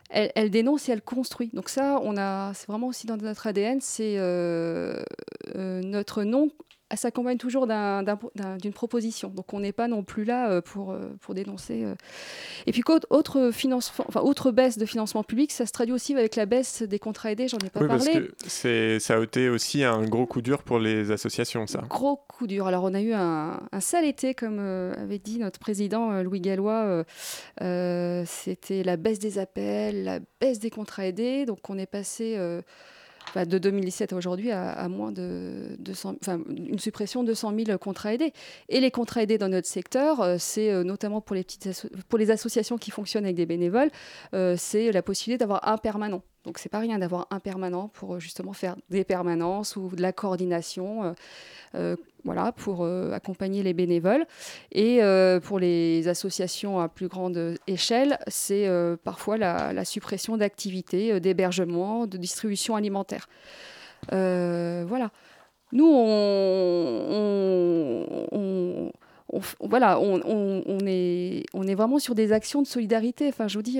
[0.09, 1.49] elle, dénonce et elle construit.
[1.51, 4.15] Donc ça, on a, c'est vraiment aussi dans notre ADN, c'est
[5.53, 6.51] notre non
[6.93, 9.29] elle s'accompagne toujours d'une proposition.
[9.29, 11.83] Donc on n'est pas non plus là euh, pour, euh, pour dénoncer.
[11.83, 11.95] Euh.
[12.67, 13.51] Et puis autre,
[13.97, 17.31] enfin, autre baisse de financement public, ça se traduit aussi avec la baisse des contrats
[17.31, 18.29] aidés, j'en ai pas oui, parlé.
[18.39, 21.81] Parce que ça a été aussi un gros coup dur pour les associations, ça.
[21.89, 22.67] Gros coup dur.
[22.67, 27.03] Alors on a eu un, sale été, comme avait dit notre président Louis Gallois.
[27.59, 31.47] C'était la baisse des appels, la baisse des contrats aidés.
[31.47, 32.37] Donc on est passé
[33.35, 38.13] de 2017 à aujourd'hui à, moins de 200, enfin, une suppression de 100 000 contrats
[38.13, 38.33] aidés.
[38.69, 42.19] Et les contrats aidés dans notre secteur, euh, c'est euh, notamment pour les, petites pour
[42.19, 43.89] les associations qui fonctionnent avec des bénévoles,
[44.33, 46.21] euh, c'est la possibilité d'avoir un permanent.
[46.43, 50.11] Donc c'est pas rien d'avoir un permanent pour justement faire des permanences ou de la
[50.11, 51.15] coordination
[52.23, 54.25] voilà, pour euh, accompagner les bénévoles.
[54.71, 61.19] Et euh, pour les associations à plus grande échelle, c'est euh, parfois la, suppression d'activités
[61.19, 63.27] d'hébergement, de distribution alimentaire.
[64.09, 65.11] voilà.
[65.71, 66.83] Nous, on,
[69.59, 73.27] voilà, on, est, on est vraiment sur des actions de solidarité.
[73.27, 73.79] Enfin, je vous dis,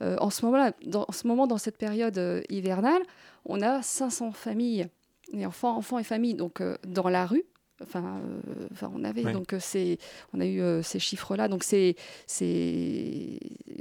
[0.00, 3.02] en, ce moment dans, en ce moment, dans cette période hivernale,
[3.44, 4.86] on a 500 familles,
[5.32, 7.44] et enfants, enfants et familles, donc dans la rue,
[7.82, 9.98] Enfin, euh, enfin, on avait donc euh, c'est,
[10.34, 11.48] on a eu euh, ces chiffres-là.
[11.48, 13.38] Donc c'est, c'est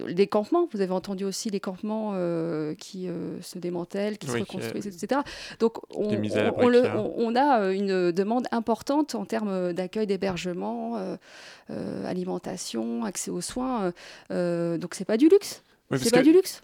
[0.10, 0.68] des campements.
[0.72, 2.14] Vous avez entendu aussi les campements
[2.78, 3.08] qui
[3.42, 5.22] se démantèlent, qui se reconstruisent, etc.
[5.60, 6.22] Donc on,
[7.18, 11.18] on, a une demande importante en termes d'accueil, d'hébergement,
[12.06, 13.94] alimentation, accès aux soins.
[14.30, 15.64] donc c'est pas du luxe
[15.98, 16.62] c'est pas du luxe?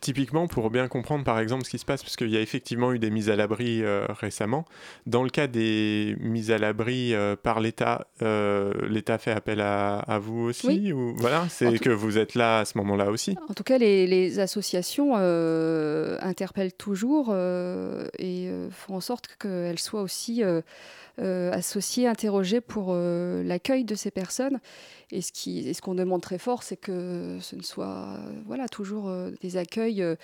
[0.00, 2.92] Typiquement, pour bien comprendre par exemple ce qui se passe, parce qu'il y a effectivement
[2.92, 4.64] eu des mises à l'abri euh, récemment.
[5.06, 10.18] Dans le cas des mises à l'abri euh, par l'État, euh, l'État fait appel à,
[10.20, 13.36] vous aussi ou voilà, c'est que vous êtes là à ce moment-là aussi.
[13.48, 20.42] En tout cas, les, les associations interpellent toujours et font en sorte qu'elles soient aussi
[21.18, 24.60] associées, interrogées pour l'accueil de ces personnes.
[25.12, 29.08] Et ce qu'on ce qu'on demande très fort, c'est que ce ne soit voilà, toujours
[29.08, 30.14] euh, des accueils euh,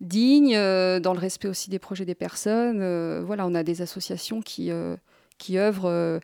[0.00, 2.80] dignes, euh, dans le respect aussi des projets des personnes.
[3.22, 4.70] voilà, on a des associations qui,
[5.38, 6.20] qui œuvrent.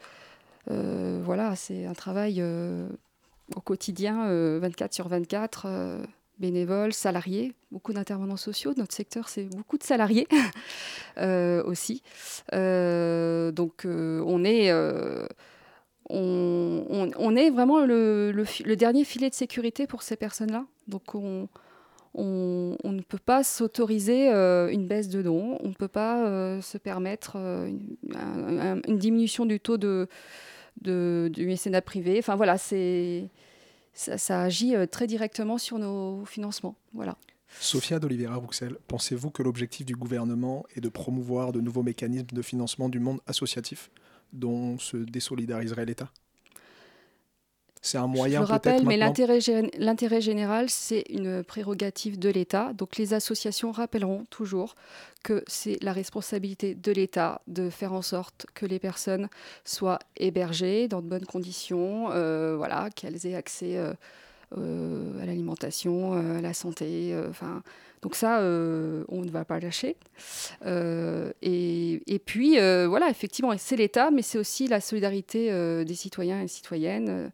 [0.66, 2.42] voilà, c'est un travail
[3.54, 4.26] au quotidien,
[4.58, 5.66] 24 sur 24
[6.42, 8.74] bénévoles, salariés, beaucoup d'intervenants sociaux.
[8.76, 10.28] Notre secteur, c'est beaucoup de salariés
[11.64, 12.02] aussi.
[12.52, 14.70] donc, on est
[16.12, 20.64] on, est vraiment le, dernier filet de sécurité pour ces personnes-là.
[20.88, 21.48] Donc on,
[22.14, 26.78] ne peut pas s'autoriser euh, une baisse de dons, on ne peut pas euh, se
[26.78, 27.70] permettre euh,
[28.86, 30.08] une, diminution du taux de,
[30.80, 32.18] du mécénat privé.
[32.18, 33.28] Enfin voilà, c'est
[33.92, 36.76] ça, agit très directement sur nos financements.
[37.60, 42.42] Sophia d'Oliveira Bruxelles, pensez-vous que l'objectif du gouvernement est de promouvoir de nouveaux mécanismes de
[42.42, 43.90] financement du monde associatif
[44.32, 46.10] dont se désolidariserait l'État?
[47.84, 52.28] C'est un moyen Je le rappelle, mais l'intérêt gé- l'intérêt général, c'est une prérogative de
[52.30, 52.72] l'État.
[52.74, 54.76] Donc les associations rappelleront toujours
[55.24, 59.28] que c'est la responsabilité de l'État de faire en sorte que les personnes
[59.64, 63.92] soient hébergées dans de bonnes conditions, euh, voilà, qu'elles aient accès euh,
[64.56, 67.12] à l'alimentation, euh, à la santé.
[67.12, 67.62] euh, Enfin,
[68.02, 69.96] donc ça, euh, on ne va pas lâcher.
[70.66, 75.94] Euh, et, puis, euh, voilà, effectivement, c'est l'État, mais c'est aussi la solidarité euh, des
[75.94, 77.28] citoyens et citoyennes euh,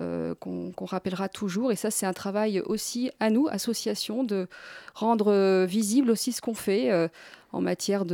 [0.00, 1.72] euh, qu'on rappellera toujours.
[1.72, 4.46] Et ça, c'est un travail aussi à nous, associations, de
[4.94, 7.08] rendre euh, visible aussi ce qu'on fait euh,
[7.50, 8.04] en matière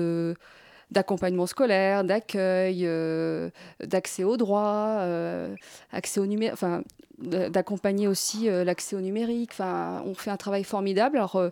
[0.91, 3.51] d'accompagnement scolaire, d'accueil, euh,
[3.85, 5.55] d'accès aux droits, euh,
[5.93, 6.83] accès au numérique, enfin
[7.21, 9.51] d'accompagner aussi euh, l'accès au numérique.
[9.53, 11.17] Enfin, on fait un travail formidable.
[11.17, 11.51] Alors, euh,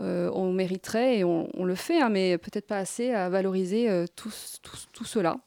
[0.00, 4.30] euh, on mériterait et on, le fait, hein, mais peut-être pas assez à valoriser tout,
[4.62, 5.38] tout- tout cela.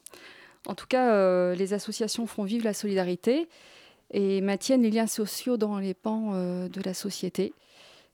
[0.66, 3.48] En tout cas, les associations font vivre la solidarité
[4.12, 7.54] et maintiennent les liens sociaux dans les pans de la société.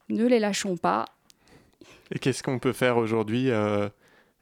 [0.08, 1.06] Ne les lâchons pas.
[2.14, 3.50] Et qu'est-ce qu'on peut faire aujourd'hui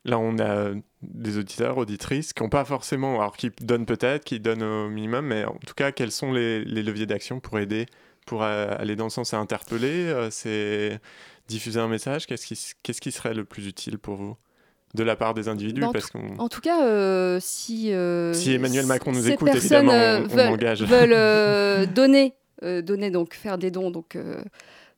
[0.07, 0.71] Là, on a
[1.03, 5.27] des auditeurs, auditrices qui n'ont pas forcément, alors qui donnent peut-être, qui donnent au minimum,
[5.27, 7.87] mais en tout cas, quels sont les, les leviers d'action pour aider,
[8.25, 10.99] pour aller dans le sens à interpeller euh, C'est
[11.49, 14.37] diffuser un message Qu'est-ce qui, s- qu'est-ce qui serait le plus utile pour vous
[14.95, 15.81] De la part des individus?
[15.81, 16.11] Dans parce.
[16.38, 20.49] En tout cas, euh, si, euh, Si Emmanuel Macron nous écoute, évidemment, on- on veulent,
[20.49, 20.83] engage.
[20.85, 24.16] veulent, euh, donner, donner donc faire des dons, donc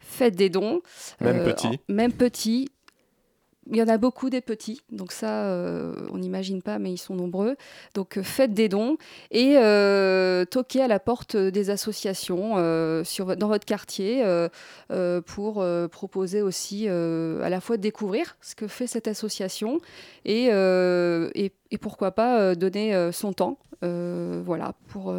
[0.00, 0.80] faites des dons.
[1.20, 1.66] Même petit.
[1.66, 2.68] en- Même petits.
[3.70, 6.98] Il y en a beaucoup des petits, donc ça, euh, on n'imagine pas, mais ils
[6.98, 7.56] sont nombreux.
[7.94, 8.96] Donc euh, faites des dons
[9.30, 14.24] et euh, toquez à la porte des associations dans votre quartier
[15.26, 19.80] pour proposer aussi à la fois de découvrir ce que fait cette association
[20.24, 25.14] et, et, pourquoi pas donner son temps voilà, pour,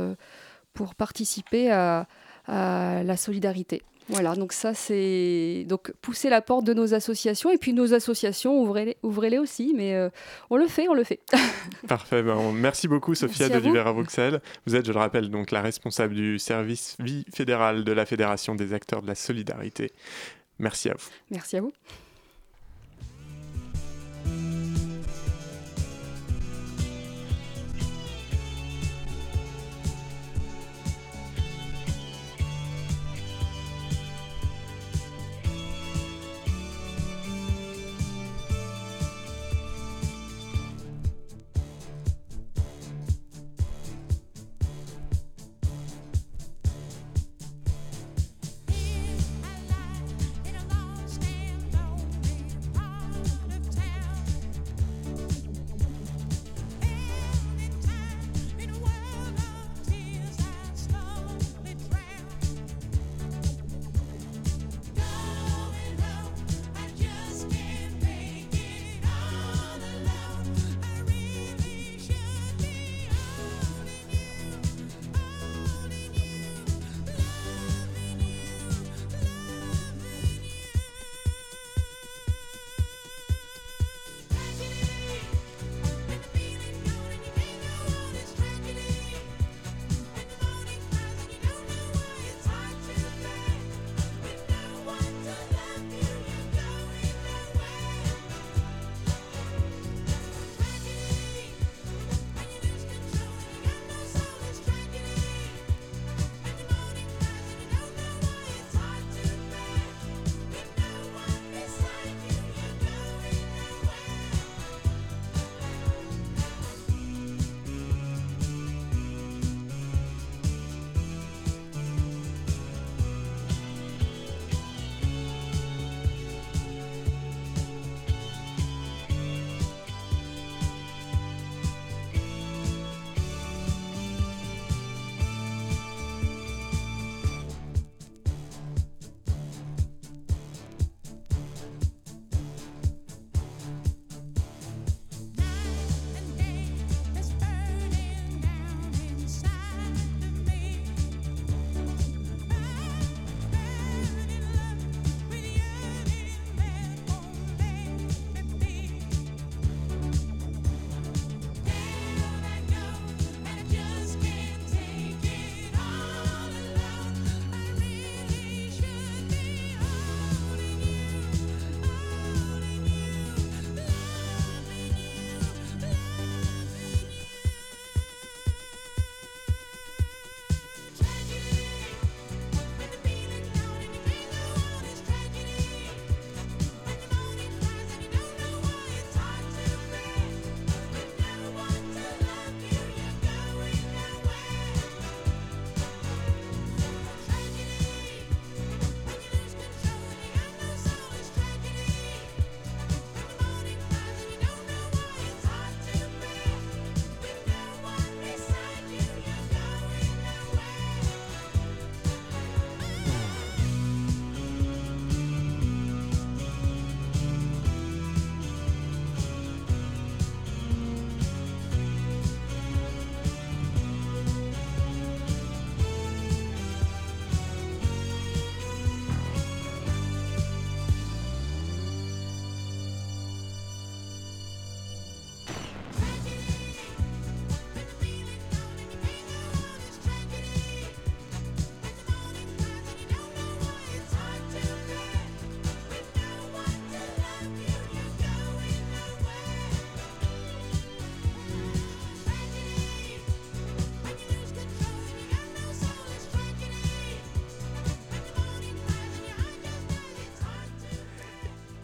[0.73, 2.07] pour participer à
[2.47, 3.83] la solidarité.
[4.09, 8.59] Voilà, donc ça c'est donc pousser la porte de nos associations et puis nos associations
[8.59, 10.09] ouvrez-les aussi, mais euh,
[10.49, 11.19] on le fait, on le fait.
[11.87, 12.23] Parfait.
[12.23, 14.41] ben, merci beaucoup, Sophia Merci à de Oliveira Bruxelles.
[14.65, 18.55] Vous êtes, je le rappelle, donc la responsable du service vie fédéral de la Fédération
[18.55, 19.91] des acteurs de la solidarité.
[20.57, 21.09] Merci à vous.
[21.29, 21.71] Merci à vous.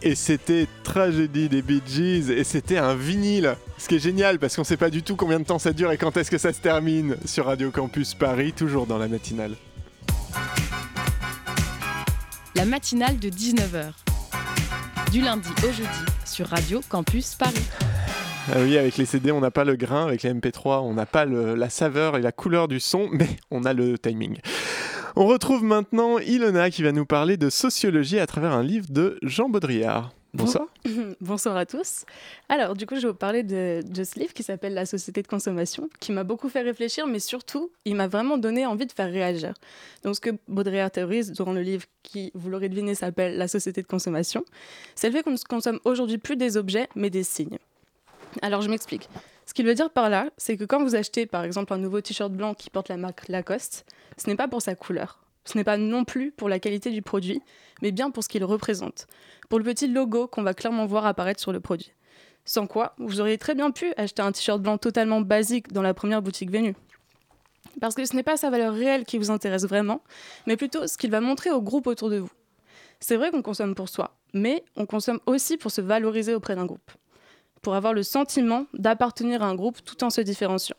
[0.06, 3.56] Et c'était Tragédie des Bee Gees et c'était un vinyle.
[3.76, 5.90] Ce qui est génial parce qu'on sait pas du tout combien de temps ça dure
[5.90, 9.56] et quand est-ce que ça se termine sur Radio Campus Paris, toujours dans la matinale.
[12.54, 13.90] La matinale de 19h.
[15.10, 17.66] Du lundi au jeudi sur Radio Campus Paris.
[18.54, 21.06] Ah oui, avec les CD, on n'a pas le grain, avec les MP3, on n'a
[21.06, 24.36] pas la saveur et la couleur du son, mais on a le timing.
[25.18, 29.18] On retrouve maintenant Ilona qui va nous parler de sociologie à travers un livre de
[29.22, 30.12] Jean Baudrillard.
[30.34, 30.66] Bonsoir.
[31.22, 32.04] Bonsoir à tous.
[32.50, 35.26] Alors, du coup, je vais vous parler de, ce livre qui s'appelle La société de
[35.26, 39.10] consommation, qui m'a beaucoup fait réfléchir, mais surtout, il m'a vraiment donné envie de faire
[39.10, 39.54] réagir.
[40.04, 43.80] Donc, ce que Baudrillard théorise durant le livre qui, vous l'aurez deviné, s'appelle La société
[43.80, 44.44] de consommation,
[44.96, 47.56] c'est le fait qu'on ne consomme aujourd'hui plus des objets, mais des signes.
[48.42, 49.08] Alors, je m'explique.
[49.56, 52.02] Ce qu'il veut dire par là, c'est que quand vous achetez, par exemple, un nouveau
[52.02, 53.86] t-shirt blanc qui porte la marque Lacoste,
[54.18, 55.24] ce n'est pas pour sa couleur.
[55.46, 57.40] Ce n'est pas non plus pour la qualité du produit,
[57.80, 59.06] mais bien pour ce qu'il représente,
[59.48, 61.90] pour le petit logo qu'on va clairement voir apparaître sur le produit.
[62.44, 65.94] Sans quoi, vous auriez très bien pu acheter un t-shirt blanc totalement basique dans la
[65.94, 66.76] première boutique venue.
[67.80, 70.02] Parce que ce n'est pas sa valeur réelle qui vous intéresse vraiment,
[70.46, 72.30] mais plutôt ce qu'il va montrer au groupe autour de vous.
[73.00, 76.66] C'est vrai qu'on consomme pour soi, mais on consomme aussi pour se valoriser auprès d'un
[76.66, 76.90] groupe,
[77.66, 80.76] pour avoir le sentiment d'appartenir à un groupe tout en se différenciant.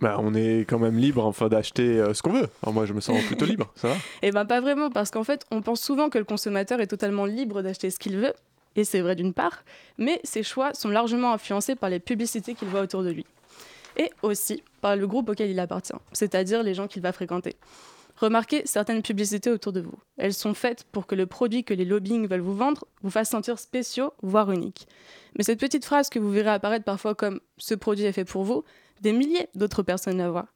[0.00, 2.48] Bah, on est quand même libre enfin d'acheter euh, ce qu'on veut.
[2.70, 5.46] moi, je me sens plutôt libre, ça va Eh ben pas vraiment, parce qu'en fait,
[5.50, 8.34] on pense souvent que le consommateur est totalement libre d'acheter ce qu'il veut,
[8.76, 9.64] et c'est vrai d'une part,
[9.96, 13.24] mais ses choix sont largement influencés par les publicités qu'il voit autour de lui,
[13.96, 17.56] et aussi par le groupe auquel il appartient, c'est-à-dire les gens qu'il va fréquenter.
[18.24, 19.98] Remarquez certaines publicités autour de vous.
[20.16, 23.28] Elles sont faites pour que le produit que les lobbying veulent vous vendre vous fasse
[23.28, 24.88] sentir spéciaux, voire unique.
[25.36, 28.44] Mais cette petite phrase que vous verrez apparaître parfois comme ce produit est fait pour
[28.44, 28.64] vous,
[29.02, 30.48] des milliers d'autres personnes la voient.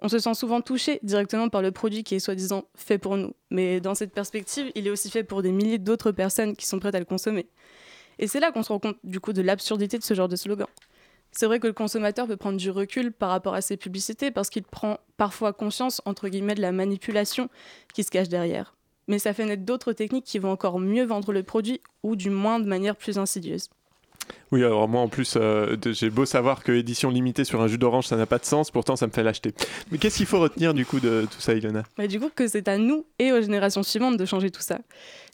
[0.00, 3.32] On se sent souvent touché directement par le produit qui est soi-disant fait pour nous.
[3.48, 6.80] Mais dans cette perspective, il est aussi fait pour des milliers d'autres personnes qui sont
[6.80, 7.46] prêtes à le consommer.
[8.18, 10.34] Et c'est là qu'on se rend compte du coup de l'absurdité de ce genre de
[10.34, 10.66] slogan.
[11.36, 14.50] C'est vrai que le consommateur peut prendre du recul par rapport à ces publicités parce
[14.50, 17.48] qu'il prend parfois conscience, de la manipulation
[17.92, 18.76] qui se cache derrière.
[19.08, 22.30] Mais ça fait naître d'autres techniques qui vont encore mieux vendre le produit ou du
[22.30, 23.68] moins de manière plus insidieuse.
[24.52, 27.78] Oui, alors moi en plus, euh, j'ai beau savoir que édition limitée sur un jus
[27.78, 29.52] d'orange, ça n'a pas de sens, pourtant ça me fait l'acheter.
[29.90, 31.82] Mais qu'est-ce qu'il faut retenir du coup de tout ça, Ilona?
[32.08, 34.78] Du coup, que c'est à nous et aux générations suivantes de changer tout ça.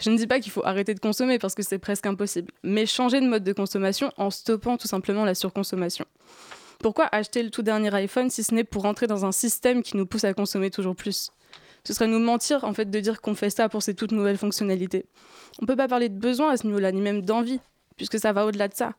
[0.01, 2.86] Je ne dis pas qu'il faut arrêter de consommer parce que c'est presque impossible, mais
[2.86, 6.07] changer de mode de consommation en stoppant tout simplement la surconsommation.
[6.78, 9.99] Pourquoi acheter le tout dernier iPhone si ce n'est pour entrer dans un système qui
[9.99, 11.30] nous pousse à consommer toujours plus?
[11.84, 14.38] Ce serait nous mentir en fait de dire qu'on fait ça pour ces toutes nouvelles
[14.38, 15.07] fonctionnalités.
[15.61, 17.61] On peut pas parler de besoin à ce niveau-là, ni même d'envie
[18.01, 18.94] puisque ça va au-delà de ça.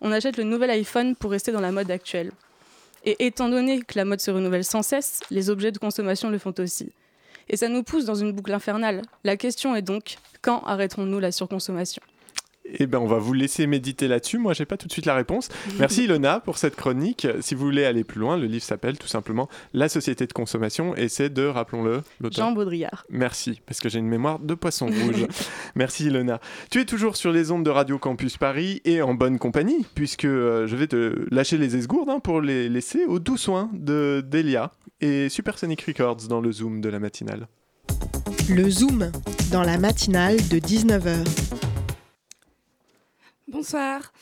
[0.00, 2.32] On achète le nouvel iPhone pour rester dans la mode actuelle.
[3.04, 6.38] Et étant donné que la mode se renouvelle sans cesse, les objets de consommation le
[6.38, 6.90] font aussi.
[7.50, 9.02] Et ça nous pousse dans une boucle infernale.
[9.24, 12.02] La question est donc, quand arrêterons-nous la surconsommation?
[12.74, 14.38] Eh ben, on va vous laisser méditer là-dessus.
[14.38, 15.48] Moi, j'ai pas tout de suite la réponse.
[15.78, 17.26] Merci Ilona pour cette chronique.
[17.40, 20.94] Si vous voulez aller plus loin, le livre s'appelle tout simplement La société de consommation
[20.96, 23.04] et c'est de, rappelons-le, Jean Baudrillard.
[23.10, 25.26] Merci, parce que j'ai une mémoire de poisson rouge.
[25.74, 26.40] Merci Ilona.
[26.70, 30.24] Tu es toujours sur les ondes de Radio Campus Paris et en bonne compagnie, puisque
[30.24, 34.24] euh, je vais te lâcher les esgourdes hein, pour les laisser au doux soin de
[34.26, 37.48] Delia et Supersonic Records dans le Zoom de la matinale.
[38.48, 39.10] Le Zoom
[39.50, 41.55] dans la matinale de 19h.
[43.56, 44.12] Bonsoir.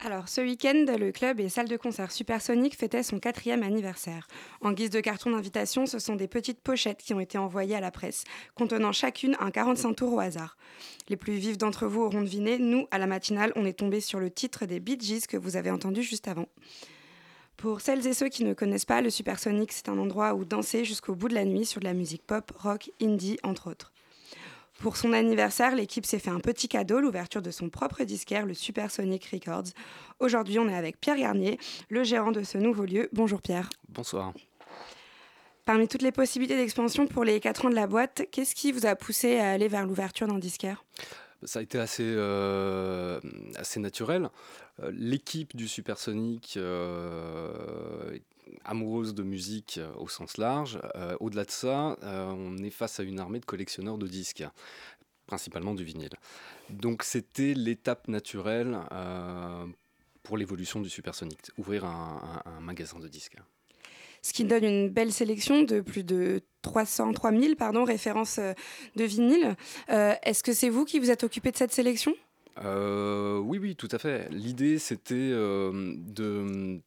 [0.00, 4.28] Alors, ce week-end, le club et salle de concert Supersonic fêtaient son quatrième anniversaire.
[4.60, 7.80] En guise de carton d'invitation, ce sont des petites pochettes qui ont été envoyées à
[7.80, 8.24] la presse,
[8.54, 10.58] contenant chacune un 45 tours au hasard.
[11.08, 14.20] Les plus vifs d'entre vous auront deviné, nous, à la matinale, on est tombé sur
[14.20, 16.48] le titre des Bee Gees que vous avez entendu juste avant.
[17.56, 20.84] Pour celles et ceux qui ne connaissent pas, le Supersonic, c'est un endroit où danser
[20.84, 23.91] jusqu'au bout de la nuit sur de la musique pop, rock, indie, entre autres.
[24.82, 28.52] Pour son anniversaire, l'équipe s'est fait un petit cadeau, l'ouverture de son propre disquaire, le
[28.52, 29.68] Supersonic Records.
[30.18, 31.56] Aujourd'hui, on est avec Pierre Garnier,
[31.88, 33.08] le gérant de ce nouveau lieu.
[33.12, 33.70] Bonjour Pierre.
[33.88, 34.32] Bonsoir.
[35.64, 38.84] Parmi toutes les possibilités d'expansion pour les 4 ans de la boîte, qu'est-ce qui vous
[38.84, 40.84] a poussé à aller vers l'ouverture d'un disquaire?
[41.44, 43.20] Ça a été assez, euh,
[43.54, 44.30] assez naturel.
[44.82, 48.18] Euh, l'équipe du Supersonic euh,
[48.64, 50.78] amoureuse de musique euh, au sens large.
[50.94, 54.44] Euh, au-delà de ça, euh, on est face à une armée de collectionneurs de disques,
[55.26, 56.14] principalement du vinyle.
[56.70, 58.78] Donc c'était l'étape naturelle
[60.22, 63.36] pour l'évolution du Supersonic, ouvrir un, magasin de disques.
[64.22, 69.56] Ce qui donne une belle sélection de plus de 300, 3000 pardon, références de vinyle.
[69.88, 72.14] Est-ce que c'est vous qui vous êtes occupé de cette sélection?
[72.64, 74.28] Oui, oui, tout à fait.
[74.30, 76.80] L'idée, c'était de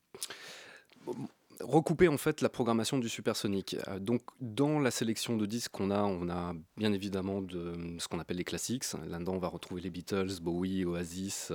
[1.62, 3.78] recouper en fait la programmation du Supersonic.
[3.88, 8.08] Euh, donc dans la sélection de disques qu'on a, on a bien évidemment de ce
[8.08, 8.86] qu'on appelle les classiques.
[9.08, 11.52] Là-dedans, on va retrouver les Beatles, Bowie, Oasis.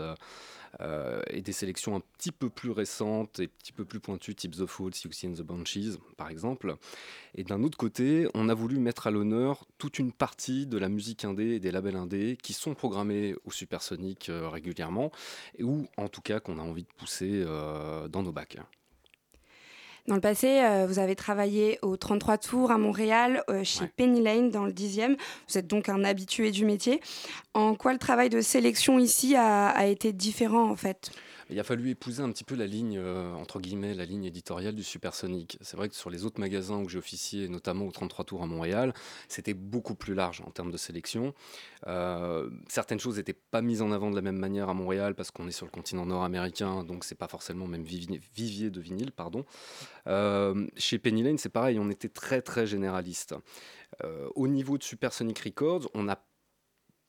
[0.80, 4.34] Euh, et des sélections un petit peu plus récentes et un petit peu plus pointues,
[4.34, 6.76] type The Fall, Siouxsie and the Banshees, par exemple.
[7.34, 10.88] Et d'un autre côté, on a voulu mettre à l'honneur toute une partie de la
[10.88, 15.11] musique indé et des labels indés qui sont programmés au Supersonic euh, régulièrement,
[15.61, 18.59] ou en tout cas qu'on a envie de pousser euh, dans nos bacs.
[20.11, 24.20] Dans le passé, euh, vous avez travaillé au 33 Tours à Montréal, euh, chez Penny
[24.20, 25.16] Lane dans le 10e.
[25.48, 27.00] Vous êtes donc un habitué du métier.
[27.54, 31.12] En quoi le travail de sélection ici a été différent en fait?
[31.51, 34.74] Il a fallu épouser un petit peu la ligne, euh, entre guillemets, la ligne éditoriale
[34.74, 35.59] du Supersonic.
[35.61, 38.46] C'est vrai que sur les autres magasins où j'ai officié, notamment au 33 Tours à
[38.46, 38.94] Montréal,
[39.28, 41.34] c'était beaucoup plus large en termes de sélection.
[41.86, 45.30] Euh, certaines choses n'étaient pas mises en avant de la même manière à Montréal parce
[45.30, 49.44] qu'on est sur le continent nord-américain, donc c'est pas forcément même vivier de vinyle, pardon.
[50.07, 53.34] Euh, chez Penny Lane, c'est pareil, on était très très généraliste.
[54.34, 56.16] au niveau de Supersonic Records, on a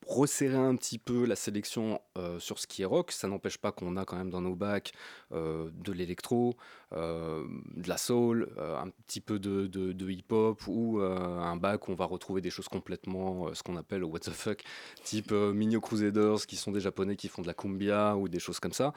[0.08, 3.12] resserrer un petit peu la sélection euh, sur ce qui est rock.
[3.12, 4.94] Ça n'empêche pas qu'on a quand même dans nos bacs
[5.32, 6.56] euh, de l'électro,
[6.94, 7.46] euh,
[7.76, 12.42] de la soul, un petit peu de, hip-hop ou un bac où on va retrouver
[12.42, 14.64] des choses complètement, ce qu'on appelle what the fuck,
[15.04, 18.60] type Minio Crusaders qui sont des japonais qui font de la cumbia ou des choses
[18.60, 18.94] comme ça.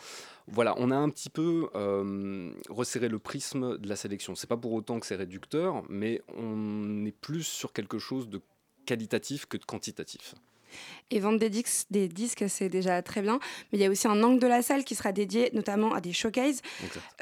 [0.49, 1.69] Voilà, on a un petit peu
[2.69, 4.35] resserré le prisme de la sélection.
[4.35, 8.41] C'est pas pour autant que c'est réducteur, mais on est plus sur quelque chose de
[8.87, 10.35] qualitatif que de quantitatif.
[11.11, 13.39] Et vendre des disques, des disques c'est déjà très bien.
[13.73, 16.01] Mais il y a aussi un angle de la salle qui sera dédié notamment à
[16.01, 16.61] des showcases.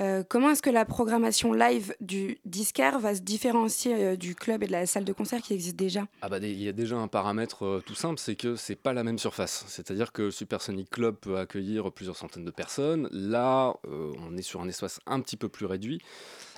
[0.01, 4.63] Euh, comment est-ce que la programmation live du disquaire va se différencier euh, du club
[4.63, 6.07] et de la salle de concert qui existe déjà?
[6.23, 8.93] Ah bah, Il y a déjà un paramètre euh, tout simple, c'est que c'est pas
[8.93, 9.65] la même surface.
[9.69, 13.09] C'est-à-dire que Supersonic Club peut accueillir plusieurs centaines de personnes.
[13.13, 16.01] Là, on est sur un espace un petit peu plus réduit.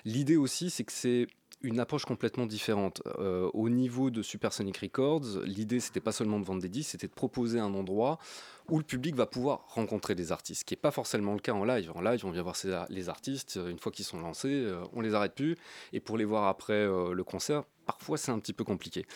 [0.04, 1.26] L'idée aussi, c'est que c'est
[1.64, 3.02] une approche complètement différente.
[3.18, 7.06] Euh, au niveau de Supersonic Records, l'idée c'était pas seulement de vendre des disques, c'était
[7.06, 8.18] de proposer un endroit
[8.68, 11.52] où le public va pouvoir rencontrer des artistes, ce qui n'est pas forcément le cas
[11.52, 11.90] en live.
[11.94, 12.56] En live, on vient voir
[12.88, 15.56] les artistes, une fois qu'ils sont lancés, euh, on les arrête plus,
[15.92, 19.06] et pour les voir après euh, le concert, parfois c'est un petit peu compliqué.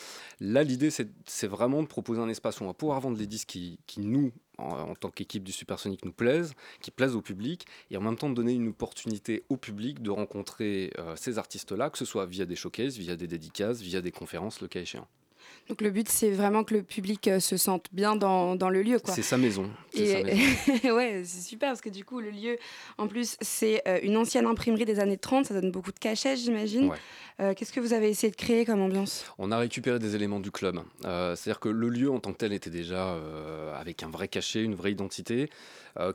[0.40, 3.48] Là, l'idée, c'est vraiment de proposer un espace où on va pouvoir vendre les disques
[3.48, 8.00] qui, nous, en, tant qu'équipe du Supersonic, nous plaisent, qui plaisent au public, et en
[8.00, 12.26] même temps donner une opportunité au public de rencontrer euh, ces artistes-là, que ce soit
[12.26, 15.06] via des showcases, via des dédicaces, via des conférences, le cas échéant.
[15.68, 18.82] Donc le but, c'est vraiment que le public euh, se sente bien dans, dans le
[18.82, 18.98] lieu.
[19.04, 19.70] C'est sa maison.
[19.92, 20.24] Et
[20.90, 22.56] ouais, c'est super parce que du coup, le lieu,
[22.96, 25.46] en plus, c'est euh, une ancienne imprimerie des années 30.
[25.46, 26.90] Ça donne beaucoup de cachets, j'imagine.
[27.40, 29.26] Euh, qu'est-ce que vous avez essayé de créer comme ambiance?
[29.36, 30.80] On a récupéré des éléments du club.
[31.02, 33.16] C'est-à-dire que le lieu en tant que tel était déjà
[33.78, 35.48] avec un vrai cachet, une vraie identité,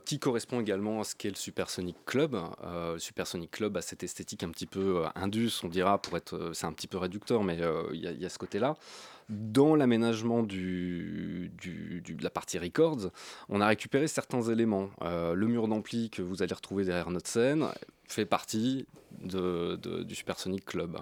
[0.04, 2.36] qui correspond également à ce qu'est le Supersonic Club.
[2.62, 6.66] le Supersonic Club a cette esthétique un petit peu indus, on dira, pour être, c'est
[6.66, 7.58] un petit peu réducteur, mais
[7.92, 8.76] il y, y, a ce côté-là
[9.28, 11.50] dans l'aménagement de
[12.22, 13.10] la partie records,
[13.48, 14.90] on a récupéré certains éléments.
[15.02, 17.66] Euh, le mur d'ampli que vous allez retrouver derrière notre scène
[18.06, 18.86] fait partie
[19.20, 20.98] du Supersonic Club.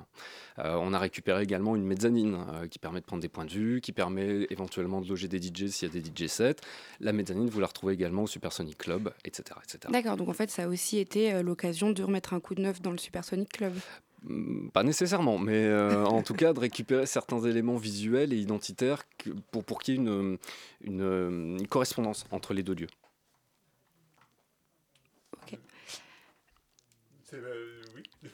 [0.59, 3.51] Euh, on a récupéré également une mezzanine euh, qui permet de prendre des points de
[3.51, 6.57] vue, qui permet éventuellement de loger des DJ s'il y a des DJ sets.
[7.01, 9.59] La mezzanine, vous la retrouvez également au Supersonic Club, etc.
[9.64, 9.93] etc.
[9.93, 12.83] D'accord, donc en fait, ça a aussi été l'occasion de remettre un coup de neuf
[12.83, 13.73] dans le Supersonic Club.
[14.25, 19.05] Mm, pas nécessairement, mais euh, en tout cas de récupérer certains éléments visuels et identitaires
[19.51, 20.39] pour, pour qu'il y ait une,
[20.83, 22.89] une, correspondance entre les deux lieux.
[25.43, 25.59] Ok.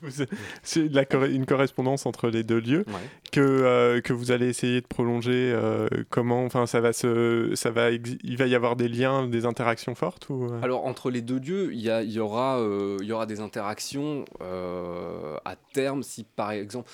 [0.63, 2.85] C'est une correspondance entre les deux lieux
[3.33, 5.53] que, euh, que vous allez essayer de prolonger.
[5.55, 9.47] Euh, comment, enfin, ça va se, ça va, il va y avoir des liens, des
[9.47, 10.61] interactions fortes ou euh?
[10.63, 12.59] Alors entre les deux lieux, il y, a, il y aura,
[13.01, 16.89] il y aura des interactions à terme si par exemple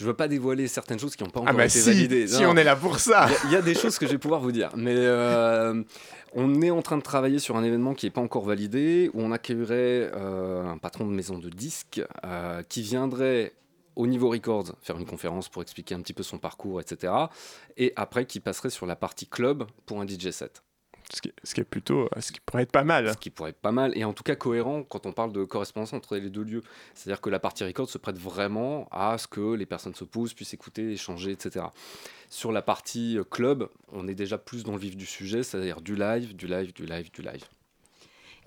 [0.00, 1.90] je veux pas dévoiler certaines choses qui n'ont pas ah encore ah bah été si,
[1.90, 2.26] validées.
[2.26, 3.28] Si, on est là pour ça.
[3.44, 5.82] Il y, a des choses que je vais pouvoir vous dire, mais euh,
[6.32, 9.20] on est en train de travailler sur un événement qui n'est pas encore validé, où
[9.20, 13.52] on accueillerait euh, un patron de maison de disques euh, qui viendrait
[13.94, 17.12] au niveau records faire une conférence pour expliquer un petit peu son parcours, etc.
[17.76, 20.62] Et après qui passerait sur la partie club pour un DJ set.
[21.12, 23.12] Ce qui, est plutôt, euh, ce qui pourrait être pas mal.
[23.12, 25.44] Ce qui pourrait être pas mal, et en tout cas cohérent quand on parle de
[25.44, 26.62] correspondance entre les deux lieux.
[26.94, 30.34] C'est-à-dire que la partie record se prête vraiment à ce que les personnes se posent,
[30.34, 31.66] puissent écouter, échanger, etc.
[32.28, 35.96] Sur la partie club, on est déjà plus dans le vif du sujet, c'est-à-dire du
[35.96, 37.44] live, du live, du live, du live.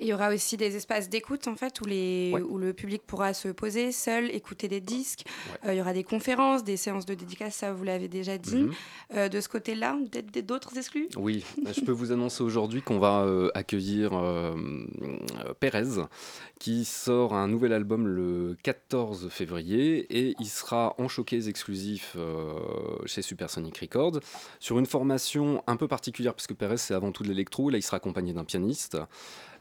[0.03, 2.41] Il y aura aussi des espaces d'écoute en fait où, les, Ouais.
[2.41, 5.23] où le public pourra se poser seul, écouter des disques.
[5.63, 5.69] Ouais.
[5.69, 8.55] Euh, il y aura des conférences, des séances de dédicaces, ça vous l'avez déjà dit.
[8.63, 8.73] Mhm.
[9.15, 11.07] Euh, de ce côté-là, peut-être d'autres exclus?
[11.15, 14.11] Oui, je peux vous annoncer aujourd'hui qu'on va euh, accueillir
[15.59, 16.01] Pérez,
[16.59, 22.17] qui sort un nouvel album le 14 février et il sera en showcase exclusif
[23.05, 24.19] chez Supersonic Records
[24.59, 27.77] sur une formation un peu particulière parce que Pérez c'est avant tout de l'électro, là
[27.77, 28.97] il sera accompagné d'un pianiste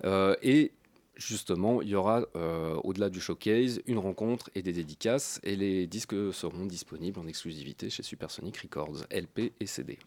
[0.04, 0.72] et
[1.16, 5.86] justement il y aura euh, au-delà du showcase une rencontre et des dédicaces et les
[5.86, 9.98] disques seront disponibles en exclusivité chez Supersonic Records, LP et CD.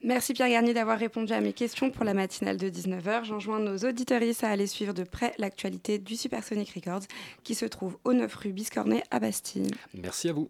[0.00, 3.24] Merci Pierre Garnier d'avoir répondu à mes questions pour la matinale de 19h.
[3.24, 7.02] J'enjoins nos auditoristes à aller suivre de près l'actualité du Supersonic Records
[7.42, 9.72] qui se trouve au 9 rue Biscornet à Bastille.
[9.94, 10.48] Merci à vous.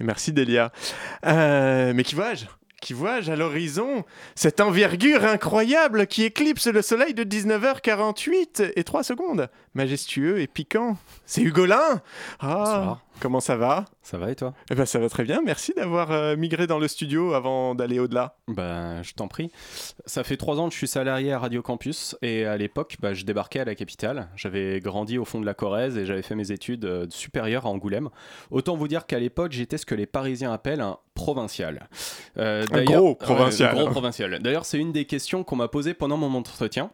[0.00, 0.72] Merci Delia.
[1.26, 2.46] Euh, mais qui vois-je?
[2.80, 4.04] Qui vois-je à l'horizon?
[4.36, 9.48] Cette envergure incroyable qui éclipse le soleil de 19h48 et 3 secondes.
[9.74, 10.96] Majestueux et piquant.
[11.26, 12.00] C'est Hugolin
[12.38, 12.98] Ah.
[13.20, 13.84] Comment ça va?
[14.02, 14.54] Ça va et toi?
[14.70, 15.40] Eh ben ça va très bien.
[15.44, 18.36] Merci d'avoir euh, migré dans le studio avant d'aller au-delà.
[18.48, 19.50] Ben, je t'en prie.
[20.06, 23.14] Ça fait trois ans que je suis salarié à Radio Campus et à l'époque, bah,
[23.14, 24.28] je débarquais à la capitale.
[24.36, 27.68] J'avais grandi au fond de la Corrèze et j'avais fait mes études euh, supérieures à
[27.70, 28.08] Angoulême.
[28.50, 31.88] Autant vous dire qu'à l'époque, j'étais ce que les Parisiens appellent un provincial.
[32.38, 33.74] Euh, Un gros provincial.
[33.74, 34.38] Ouais, gros provincial.
[34.40, 36.90] D'ailleurs, c'est une des questions qu'on m'a posées pendant mon entretien.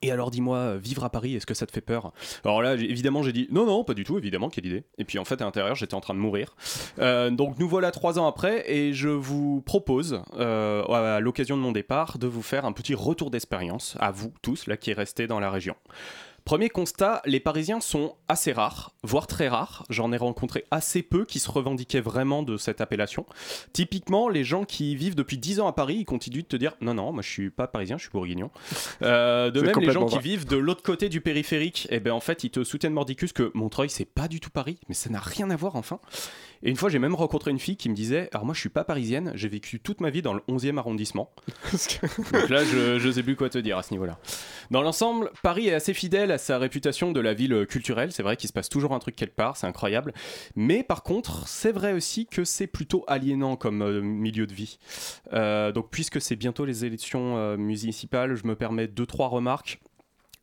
[0.00, 2.12] Et alors dis-moi, euh, vivre à Paris, est-ce que ça te fait peur?
[2.44, 4.84] Alors là, évidemment, j'ai dit non, non, pas du tout, évidemment, quelle idée.
[4.96, 6.54] Et puis en fait, à l'intérieur, j'étais en train de mourir.
[7.00, 11.62] Euh, donc nous voilà trois ans après, et je vous propose, euh, à l'occasion de
[11.62, 14.94] mon départ, de vous faire un petit retour d'expérience, à vous tous, là, qui est
[14.94, 15.74] resté dans la région.
[16.48, 19.84] Premier constat, les Parisiens sont assez rares, voire très rares.
[19.90, 23.26] J'en ai rencontré assez peu qui se revendiquaient vraiment de cette appellation.
[23.74, 26.72] Typiquement, les gens qui vivent depuis 10 ans à Paris, ils continuent de te dire
[26.80, 28.50] non, non, moi je suis pas parisien, je suis bourguignon.
[29.02, 32.20] Euh, de même, les gens qui vivent de l'autre côté du périphérique, et ben en
[32.20, 35.20] fait, ils te soutiennent mordicus que Montreuil, c'est pas du tout Paris, mais ça n'a
[35.20, 36.00] rien à voir enfin.
[36.62, 38.68] Et une fois, j'ai même rencontré une fille qui me disait Alors, moi, je suis
[38.68, 41.30] pas parisienne, j'ai vécu toute ma vie dans le 11e arrondissement.
[42.32, 44.18] Donc là, je, je sais plus quoi te dire à ce niveau-là.
[44.70, 48.12] Dans l'ensemble, Paris est assez fidèle à sa réputation de la ville culturelle.
[48.12, 50.12] C'est vrai qu'il se passe toujours un truc quelque part, c'est incroyable.
[50.56, 54.78] Mais par contre, c'est vrai aussi que c'est plutôt aliénant comme euh, milieu de vie.
[55.32, 59.80] Euh, donc, puisque c'est bientôt les élections euh, municipales, je me permets deux, trois remarques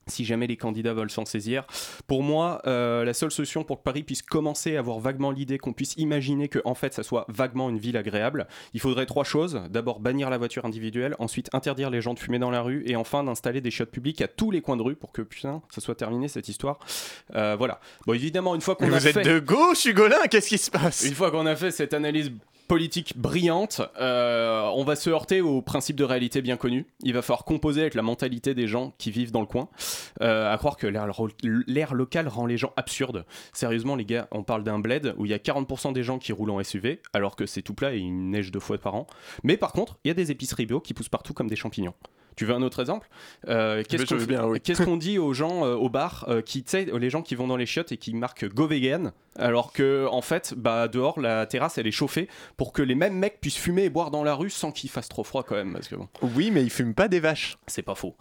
[0.08, 1.66] si jamais les candidats veulent s'en saisir.
[2.08, 5.58] Pour moi, euh, la seule solution pour que Paris puisse commencer à avoir vaguement l'idée
[5.58, 9.24] qu'on puisse imaginer que en fait ça soit vaguement une ville agréable, il faudrait trois
[9.24, 9.62] choses.
[9.70, 12.96] D'abord bannir la voiture individuelle, ensuite interdire les gens de fumer dans la rue et
[12.96, 15.82] enfin d'installer des chiottes publiques à tous les coins de rue pour que putain, ça
[15.82, 16.80] soit terminé cette histoire.
[17.36, 17.80] Euh, voilà.
[18.06, 21.04] Bon évidemment une fois qu'on a vous êtes de gauche, Hugolin Qu'est-ce qui se passe?
[21.04, 22.32] Une fois qu'on a fait cette analyse
[22.68, 26.86] politique brillante, euh, on va se heurter au principe de réalité bien connu.
[27.02, 29.70] Il va falloir composer avec la mentalité des gens qui vivent dans le coin.
[30.22, 33.26] Euh, à croire que l'air local rend les gens absurdes.
[33.54, 36.34] Sérieusement, les gars, on parle d'un bled où il y a 40% des gens qui
[36.34, 39.08] roulent en SUV, alors que c'est tout plat et il neige deux fois par an.
[39.44, 41.94] Mais par contre, il y a des épiceries bio qui poussent partout comme des champignons.
[42.36, 43.08] Tu veux un autre exemple?
[43.48, 44.60] Euh, Qu'est-ce qu'on veux bien, oui.
[44.64, 47.36] qu'est-ce qu'on dit aux gens euh, au bar euh, qui, tu sais, les gens qui
[47.36, 51.20] vont dans les chiottes et qui marquent Go Vegan, alors que en fait, bah dehors
[51.20, 52.28] la terrasse elle est chauffée
[52.58, 55.08] pour que les mêmes mecs puissent fumer et boire dans la rue sans qu'il fasse
[55.08, 56.08] trop froid quand même, parce que bon.
[56.22, 57.58] Oui, mais ils fument pas des vaches.
[57.68, 58.16] C'est pas faux.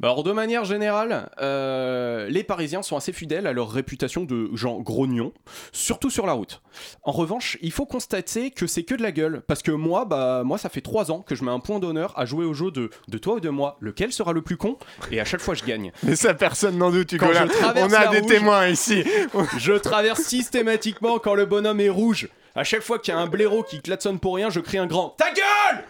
[0.00, 4.50] Bah alors de manière générale, euh, les Parisiens sont assez fidèles à leur réputation de
[4.54, 5.32] gens grognons,
[5.70, 6.60] surtout sur la route.
[7.04, 10.42] En revanche, il faut constater que c'est que de la gueule, parce que moi, bah
[10.44, 12.72] moi ça fait trois ans que je mets un point d'honneur à jouer au jeu
[12.72, 14.76] de de toi ou de moi, lequel sera le plus con,
[15.12, 15.92] et à chaque fois je gagne.
[16.02, 17.46] Mais ça, personne n'en doute, Quand Hugolin.
[17.46, 19.04] je traverse On a des rouge- témoins ici.
[19.58, 22.28] Je traverse systématiquement quand le bonhomme est rouge.
[22.54, 24.86] À chaque fois qu'il y a un blaireau qui klaxonne pour rien, je crie un
[24.86, 25.84] grand Ta gueule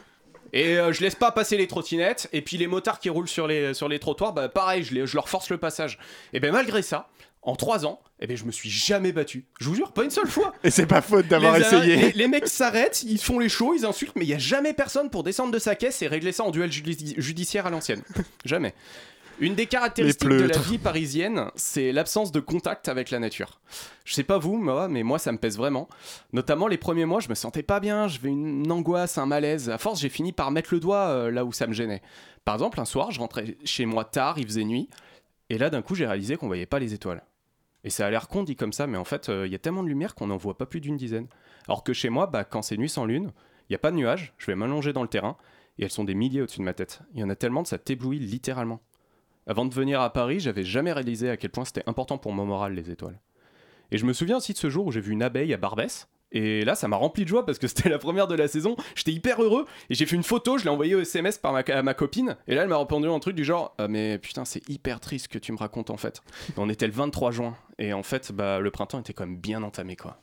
[0.52, 2.28] Et euh, je laisse pas passer les trottinettes.
[2.32, 5.06] Et puis les motards qui roulent sur les, sur les trottoirs, bah pareil, je, les-
[5.06, 5.98] je leur force le passage.
[6.32, 7.08] Et ben malgré ça,
[7.44, 9.46] en 3 ans, eh ben, je me suis jamais battu.
[9.58, 10.52] Je vous jure, pas une seule fois.
[10.62, 11.96] Et c'est pas faute d'avoir Les- essayé.
[11.96, 14.74] Les, les mecs s'arrêtent, ils font les shows, ils insultent, mais il y a jamais
[14.74, 18.02] personne pour descendre de sa caisse et régler ça en duel judi- judiciaire à l'ancienne.
[18.44, 18.74] jamais.
[19.42, 23.60] Une des caractéristiques de la vie parisienne, c'est l'absence de contact avec la nature.
[24.04, 25.88] Je sais pas vous, moi, mais moi ça me pèse vraiment.
[26.32, 29.68] Notamment les premiers mois, je me sentais pas bien, j'avais une angoisse, un malaise.
[29.68, 32.02] À force, j'ai fini par mettre le doigt euh, là où ça me gênait.
[32.44, 34.88] Par exemple, un soir, je rentrais chez moi tard, il faisait nuit,
[35.50, 37.24] et là d'un coup, j'ai réalisé qu'on voyait pas les étoiles.
[37.82, 39.58] Et ça a l'air con dit comme ça, mais en fait, euh, il y a
[39.58, 41.26] tellement de lumière qu'on n'en voit pas plus d'une dizaine.
[41.66, 43.32] Alors que chez moi, bah, quand c'est nuit sans lune,
[43.68, 45.36] il n'y a pas de nuages, je vais m'allonger dans le terrain,
[45.80, 47.00] et elles sont des milliers au-dessus de ma tête.
[47.14, 48.80] Il y en a tellement que ça t'éblouit littéralement.
[49.46, 52.44] Avant de venir à Paris, j'avais jamais réalisé à quel point c'était important pour mon
[52.44, 53.20] moral les étoiles.
[53.90, 56.08] Et je me souviens aussi de ce jour où j'ai vu une abeille à Barbès,
[56.30, 58.74] Et là, ça m'a rempli de joie parce que c'était la première de la saison.
[58.94, 61.58] J'étais hyper heureux et j'ai fait une photo, je l'ai envoyée au SMS par ma,
[61.60, 62.36] à ma copine.
[62.46, 65.28] Et là, elle m'a répondu un truc du genre ah, Mais putain, c'est hyper triste
[65.28, 66.22] que tu me racontes en fait.
[66.56, 69.62] on était le 23 juin et en fait, bah, le printemps était quand même bien
[69.62, 70.22] entamé quoi.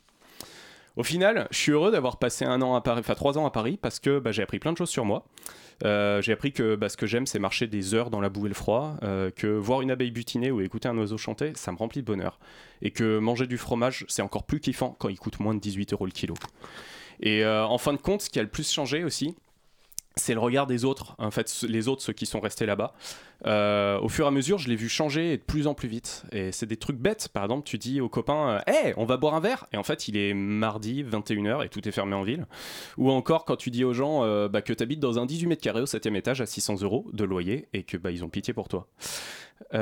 [0.96, 3.50] Au final, je suis heureux d'avoir passé un an à Paris, enfin trois ans à
[3.50, 5.24] Paris, parce que bah, j'ai appris plein de choses sur moi.
[5.84, 8.46] Euh, j'ai appris que bah, ce que j'aime, c'est marcher des heures dans la boue
[8.46, 11.72] et le froid, euh, que voir une abeille butiner ou écouter un oiseau chanter, ça
[11.72, 12.38] me remplit de bonheur.
[12.82, 15.92] Et que manger du fromage, c'est encore plus kiffant quand il coûte moins de 18
[15.92, 16.34] euros le kilo.
[17.22, 19.36] Et euh, en fin de compte, ce qui a le plus changé aussi,
[20.16, 22.94] c'est le regard des autres, en fait, les autres, ceux qui sont restés là-bas.
[23.46, 26.24] Euh, au fur et à mesure, je l'ai vu changer de plus en plus vite.
[26.32, 27.28] Et c'est des trucs bêtes.
[27.32, 29.82] Par exemple, tu dis aux copains Hé, euh, on va boire un verre Et en
[29.82, 32.46] fait, il est mardi, 21h, et tout est fermé en ville.
[32.98, 35.46] Ou encore, quand tu dis aux gens euh, bah, que tu habites dans un 18
[35.46, 38.28] mètres carrés au 7 étage à 600 euros de loyer et que bah, ils ont
[38.28, 38.88] pitié pour toi.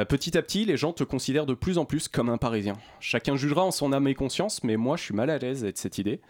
[0.09, 2.77] petit à petit, les gens te considèrent de plus en plus comme un Parisien.
[3.01, 5.79] Chacun jugera en son âme et conscience, mais moi, je suis mal à l'aise avec
[5.79, 6.21] cette idée.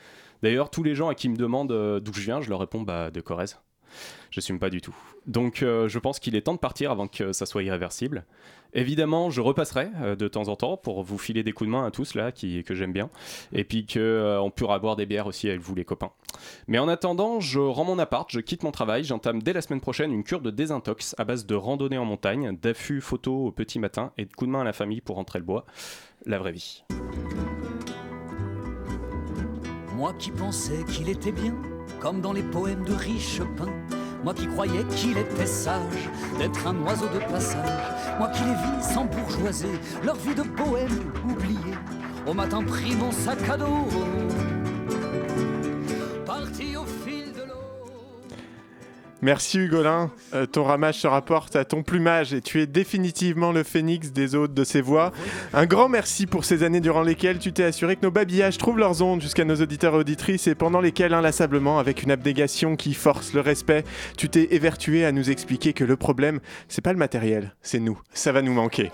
[0.42, 3.10] D'ailleurs, tous les gens à qui me demandent d'où je viens, je leur réponds bah,
[3.10, 3.58] de Corrèze.
[4.40, 4.94] Suis pas du tout.
[5.26, 8.24] Donc euh, je pense qu'il est temps de partir avant que ça soit irréversible.
[8.74, 11.86] Évidemment, je repasserai euh, de temps en temps pour vous filer des coups de main
[11.86, 13.10] à tous là qui, que j'aime bien.
[13.52, 16.12] Et puis qu'on euh, pourra boire des bières aussi avec vous les copains.
[16.66, 19.80] Mais en attendant, je rends mon appart, je quitte mon travail, j'entame dès la semaine
[19.80, 23.78] prochaine une cure de désintox à base de randonnée en montagne, d'affût photo au petit
[23.78, 25.64] matin et de coups de main à la famille pour rentrer le bois.
[26.26, 26.84] La vraie vie.
[29.96, 31.54] Moi qui pensais qu'il était bien,
[32.00, 33.68] comme dans les poèmes de Richepin
[34.24, 37.80] moi qui croyais qu'il était sage d'être un oiseau de passage,
[38.18, 41.76] moi qui les vis sans bourgeoiser, leur vie de poème oubliée.
[42.26, 43.88] Au matin pris mon sac à dos,
[49.20, 53.64] Merci Hugolin, euh, ton ramage se rapporte à ton plumage et tu es définitivement le
[53.64, 55.10] phénix des hôtes de ces voix.
[55.52, 58.78] Un grand merci pour ces années durant lesquelles tu t'es assuré que nos babillages trouvent
[58.78, 63.32] leurs ondes jusqu'à nos auditeurs auditrices et pendant lesquelles inlassablement, avec une abnégation qui force
[63.32, 63.82] le respect,
[64.16, 66.38] tu t'es évertué à nous expliquer que le problème,
[66.68, 68.00] c'est pas le matériel, c'est nous.
[68.12, 68.92] Ça va nous manquer.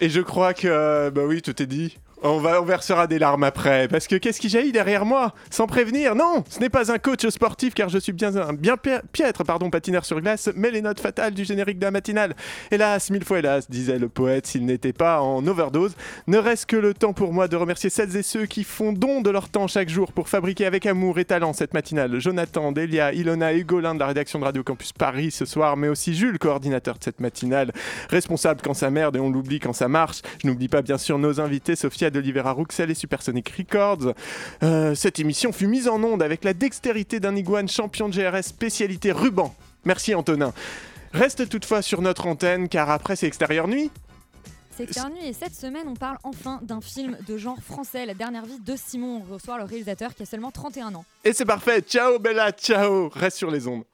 [0.00, 1.98] Et je crois que, euh, bah oui, tout est dit.
[2.22, 3.88] On, va, on versera des larmes après.
[3.88, 5.32] Parce que qu'est-ce qui jaillit derrière moi?
[5.48, 8.76] Sans prévenir Non Ce n'est pas un coach sportif car je suis bien, un bien
[8.76, 12.34] piètre pardon, patineur sur glace, mais les notes fatales du générique de la matinale.
[12.70, 15.94] Hélas, mille fois hélas, disait le poète, s'il n'était pas en overdose.
[16.26, 19.22] Ne reste que le temps pour moi de remercier celles et ceux qui font don
[19.22, 22.20] de leur temps chaque jour pour fabriquer avec amour et talent cette matinale.
[22.20, 26.14] Jonathan, Delia, Ilona Hugolin de la rédaction de Radio Campus Paris ce soir, mais aussi
[26.14, 27.72] Jules, coordinateur de cette matinale,
[28.10, 30.20] responsable quand ça merde et on l'oublie quand ça marche.
[30.42, 34.14] Je n'oublie pas bien sûr nos invités, Sophia d'Olivera Ruxel et Supersonic Records.
[34.62, 38.42] Euh, cette émission fut mise en onde avec la dextérité d'un iguane champion de GRS
[38.42, 39.54] spécialité ruban.
[39.84, 40.52] Merci Antonin.
[41.12, 43.90] Reste toutefois sur notre antenne car après c'est Extérieur Nuit.
[44.76, 48.14] C'est Extérieur Nuit et cette semaine on parle enfin d'un film de genre français, La
[48.14, 49.22] dernière vie de Simon.
[49.28, 51.04] On reçoit le réalisateur qui a seulement 31 ans.
[51.24, 53.84] Et c'est parfait, ciao Bella, ciao Reste sur les ondes.